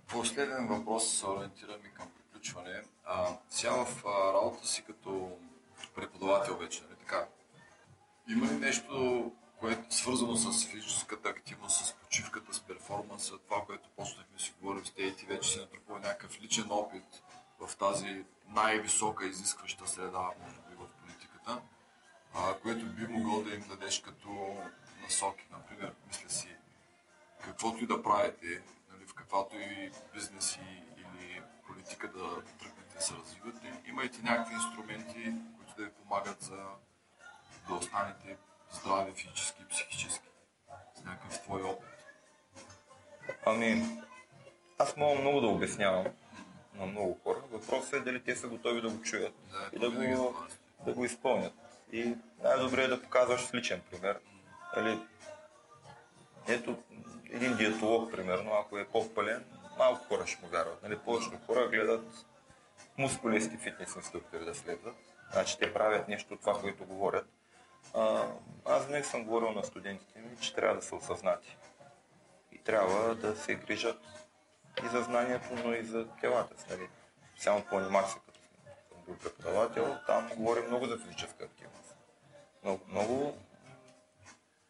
[0.07, 2.83] Последен въпрос се ориентирам и към приключване.
[3.05, 5.37] А, сега в а, работа си като
[5.87, 7.27] преподавател вече, нали така?
[8.29, 13.89] Има ли нещо, което е свързано с физическата активност, с почивката, с перформанса, това, което
[13.89, 17.23] почнахме си говорим с те и ти вече си натрупал някакъв личен опит
[17.59, 21.61] в тази най-висока изискваща среда, може би в политиката,
[22.35, 24.57] а, което би могъл да им дадеш като
[25.01, 26.47] насоки, например, мисля си,
[27.43, 28.61] каквото и да правите,
[28.91, 30.59] нали, в каквато и бизнес
[30.97, 35.33] или политика да тръгнете да се развивате, имайте някакви инструменти,
[35.79, 36.57] да ви помагат за
[37.67, 38.37] да останете
[38.71, 40.27] здрави физически и психически.
[40.95, 41.89] С някакъв твой опит.
[43.45, 44.01] Ами,
[44.77, 46.05] аз мога много да обяснявам
[46.75, 47.39] на много хора.
[47.51, 50.17] Въпросът е дали те са готови да го чуят Да, и да го, е.
[50.85, 51.53] да го изпълнят.
[51.91, 54.19] И най-добре е да показваш с личен пример.
[54.75, 54.99] Нали,
[56.47, 56.83] ето,
[57.29, 59.45] един диетолог, примерно, ако е по-пълен,
[59.77, 60.83] малко хора ще му вярват.
[60.83, 62.25] Нали, повечето хора гледат
[62.97, 65.08] мускулисти фитнес инструктори да следват.
[65.31, 67.27] Значи те правят нещо от това, което говорят.
[67.93, 68.27] А,
[68.65, 71.57] аз винаги съм говорил на студентите ми, че трябва да са осъзнати.
[72.51, 74.01] И трябва да се грижат
[74.83, 76.65] и за знанието, но и за телата си.
[76.69, 76.89] Нали.
[77.31, 81.95] Специално по анимация, като съм, бил преподавател, там говорим много за физическа активност.
[82.63, 83.37] Много, много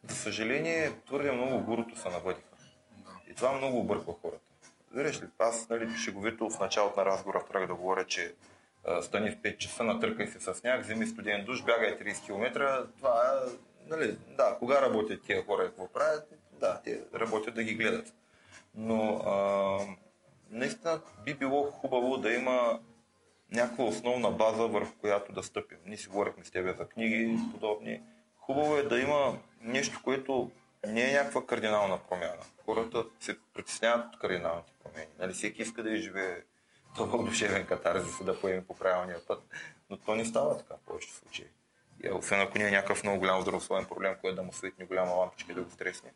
[0.08, 2.48] за съжаление, твърде много гурото се навъдиха.
[3.28, 4.44] И това много обърква хората.
[4.92, 8.34] Вираш ли, аз нали, шеговито в началото на разговора тръгах да говоря, че
[9.02, 12.86] стани в 5 часа, натъркай се с сняг, вземи студен душ, бягай 30 км.
[12.96, 13.42] Това
[13.86, 16.32] нали, да, кога работят тия хора и какво правят?
[16.60, 18.14] Да, те работят да ги гледат.
[18.74, 19.78] Но а,
[20.50, 22.80] наистина би било хубаво да има
[23.52, 25.78] някаква основна база, върху която да стъпим.
[25.86, 28.02] Ние си говорихме с тебе за книги и подобни.
[28.36, 30.50] Хубаво е да има нещо, което
[30.86, 32.42] не е някаква кардинална промяна.
[32.64, 35.10] Хората се притесняват от кардиналните промени.
[35.18, 36.36] Нали, всеки иска да изживее
[36.94, 39.42] това душевен катарзис да поеме по правилния път.
[39.90, 41.46] Но то не става така в повечето случаи.
[42.04, 45.10] И, освен ако не е някакъв много голям здравословен проблем, който да му светне голяма
[45.10, 46.10] лампичка и да го стресне.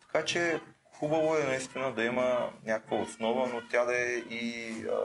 [0.00, 0.60] Така че
[0.92, 4.96] хубаво е наистина да има някаква основа, но тя да е и а,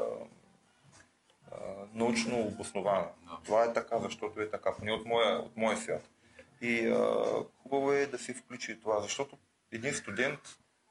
[1.52, 1.56] а,
[1.94, 3.08] научно обоснована.
[3.24, 3.40] Да.
[3.46, 6.10] Това е така, защото е така, поне от моя, от моя свят.
[6.62, 7.26] И а,
[7.64, 9.38] хубаво е да се включи това, защото
[9.72, 10.40] един студент,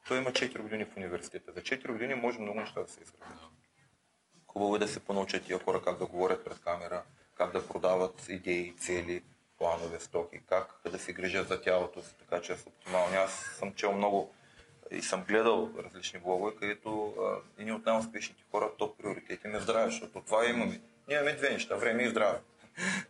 [0.09, 1.53] той има 4 години в университета.
[1.53, 3.39] За 4 години може много неща да се изградят.
[4.59, 7.03] Хубаво е да се понаучат тия хора как да говорят пред камера,
[7.35, 9.23] как да продават идеи, цели,
[9.59, 13.17] планове, стоки, как да се грижат за тялото си, така че са оптимални.
[13.17, 14.35] Аз съм чел много
[14.91, 19.61] и съм гледал различни блогове, където а, едни от най-успешните хора, топ приоритет им е
[19.61, 20.81] здраве, защото това имаме.
[21.09, 22.39] Ние имаме две неща, време и здраве.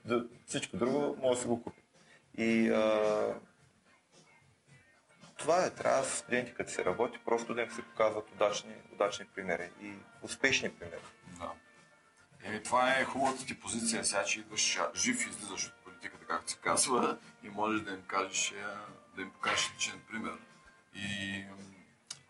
[0.46, 1.82] Всичко друго може да си го купим.
[2.38, 3.34] И а,
[5.38, 9.26] това е, трябва с студенти, като се работи, просто да им се показват удачни, удачни
[9.34, 11.00] примери и успешни примери.
[11.38, 11.50] Да.
[12.42, 16.50] Еми, това е хубавата ти позиция сега, че идваш жив и излизаш от политиката, както
[16.50, 18.76] се казва, и можеш да им кажеш, а,
[19.16, 20.38] да им покажеш личен пример.
[20.94, 21.44] И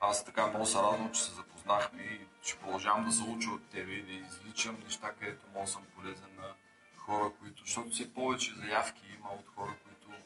[0.01, 3.69] аз така много се радвам, че се запознахме и ще продължавам да се уча от
[3.71, 6.55] тебе и да извличам неща, където мога съм полезен на
[6.97, 10.21] хора, които, защото все повече заявки има от хора, които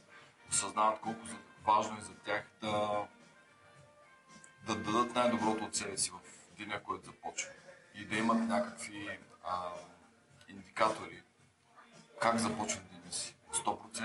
[0.50, 1.36] осъзнават колко за-
[1.66, 3.06] важно е за тях да,
[4.66, 6.20] да дадат най-доброто от себе си в
[6.58, 7.50] деня, който започва.
[7.94, 9.68] И да имат някакви а,
[10.48, 11.22] индикатори
[12.20, 13.36] как започват деня си.
[13.52, 14.00] 100%,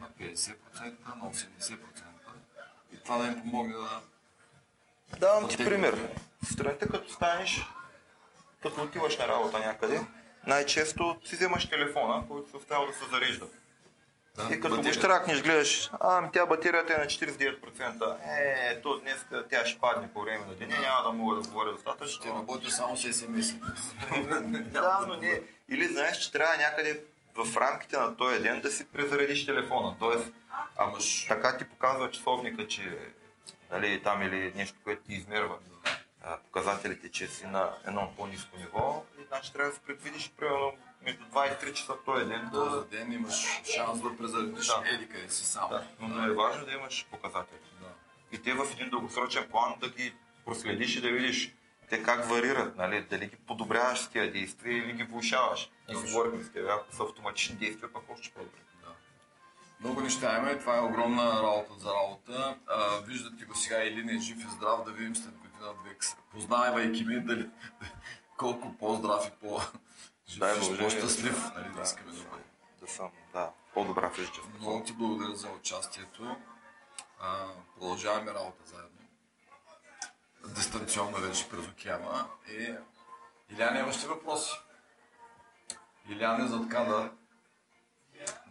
[0.00, 0.56] на 50%,
[1.16, 1.78] на 80%.
[2.92, 4.00] И това да им помогне да
[5.18, 5.70] Давам ти Пътеки.
[5.70, 6.08] пример.
[6.48, 7.66] Сутринта като станеш,
[8.62, 10.06] като отиваш на работа някъде,
[10.46, 13.46] най-често си вземаш телефона, който се оставя да се зарежда.
[14.36, 14.94] Да, И като го батерия.
[14.94, 18.16] штракнеш, гледаш, ами тя батерията е на 49%.
[18.26, 21.72] Е, то днес тя ще падне по време на деня, няма да мога да говоря
[21.72, 22.20] достатъчно.
[22.22, 23.54] Ще работя само с SMS.
[24.72, 25.40] Да, но не.
[25.68, 27.00] Или знаеш, че трябва някъде
[27.34, 29.96] в рамките на този ден да си презаредиш телефона.
[29.98, 30.32] Тоест,
[30.76, 32.98] ако така ти показва часовника, че
[33.70, 35.54] нали, там или нещо, което ти измерва
[36.44, 40.72] показателите, че си на едно по-низко ниво, значи трябва да се предвидиш примерно
[41.02, 42.50] между 2 и 3 часа този ден.
[42.52, 44.82] Този Да, ден имаш шанс да презаредиш Да.
[44.94, 45.68] еди къде си сам.
[45.70, 45.86] да.
[46.00, 47.58] Но е важно да имаш показатели.
[47.80, 47.86] Да.
[48.32, 50.14] И те в един дългосрочен план да ги
[50.44, 51.54] проследиш и да видиш
[51.90, 53.06] те как варират, нали?
[53.10, 55.70] дали ги подобряваш с тези действия или ги влушаваш.
[55.88, 58.58] Ние си говорихме с теб, ако са автоматични действия, пък още по-добре.
[58.82, 58.88] Да.
[59.80, 62.56] Много неща има и това е огромна работа за работа.
[62.66, 65.96] А, виждате го сега или не жив и здрав, да видим след година-две,
[66.30, 67.48] познавайки ми дали,
[68.42, 69.60] колко по-здрав и по
[70.38, 71.50] Дай Боже, по-щастлив.
[71.54, 71.82] Нали, да да.
[71.82, 72.42] искаме да бъде.
[72.80, 74.46] Да съм, да, по-добра физическа.
[74.60, 76.36] Много ти благодаря за участието.
[77.20, 78.98] А, продължаваме работа заедно.
[80.54, 82.26] Дистанционно вече през океана.
[82.50, 82.74] И
[83.54, 84.52] Иляне, имаш ли въпроси?
[86.08, 87.10] Иляне зад кадър.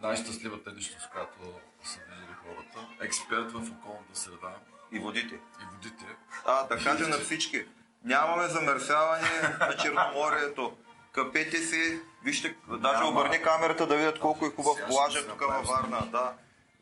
[0.02, 1.38] Най-щастливата личност, която
[1.84, 2.88] са видели хората.
[3.00, 4.54] Експерт в околната среда
[4.92, 5.34] И водите.
[5.34, 6.16] и водите.
[6.46, 7.66] А, да кажем на всички,
[8.04, 9.28] нямаме замърсяване
[9.60, 10.76] на Черноморието.
[11.12, 13.10] Капете си, вижте, даже Няма.
[13.10, 16.06] обърни камерата да видят колко е хубав плажа си тук във Варна.
[16.06, 16.32] Да.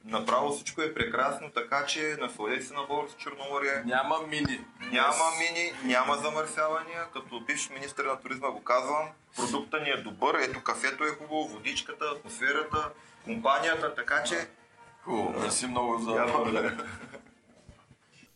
[0.04, 3.82] Направо всичко е прекрасно, така че насладете се на българско Черноморие.
[3.84, 4.64] Няма мини.
[4.80, 7.06] Няма мини, няма замърсявания.
[7.12, 9.08] Като бивш министър на туризма го казвам.
[9.36, 10.34] Продукта ни е добър.
[10.34, 12.88] Ето кафето е хубаво, водичката, атмосферата,
[13.24, 14.48] компанията, така че...
[15.04, 16.26] Хубаво, мерси много за...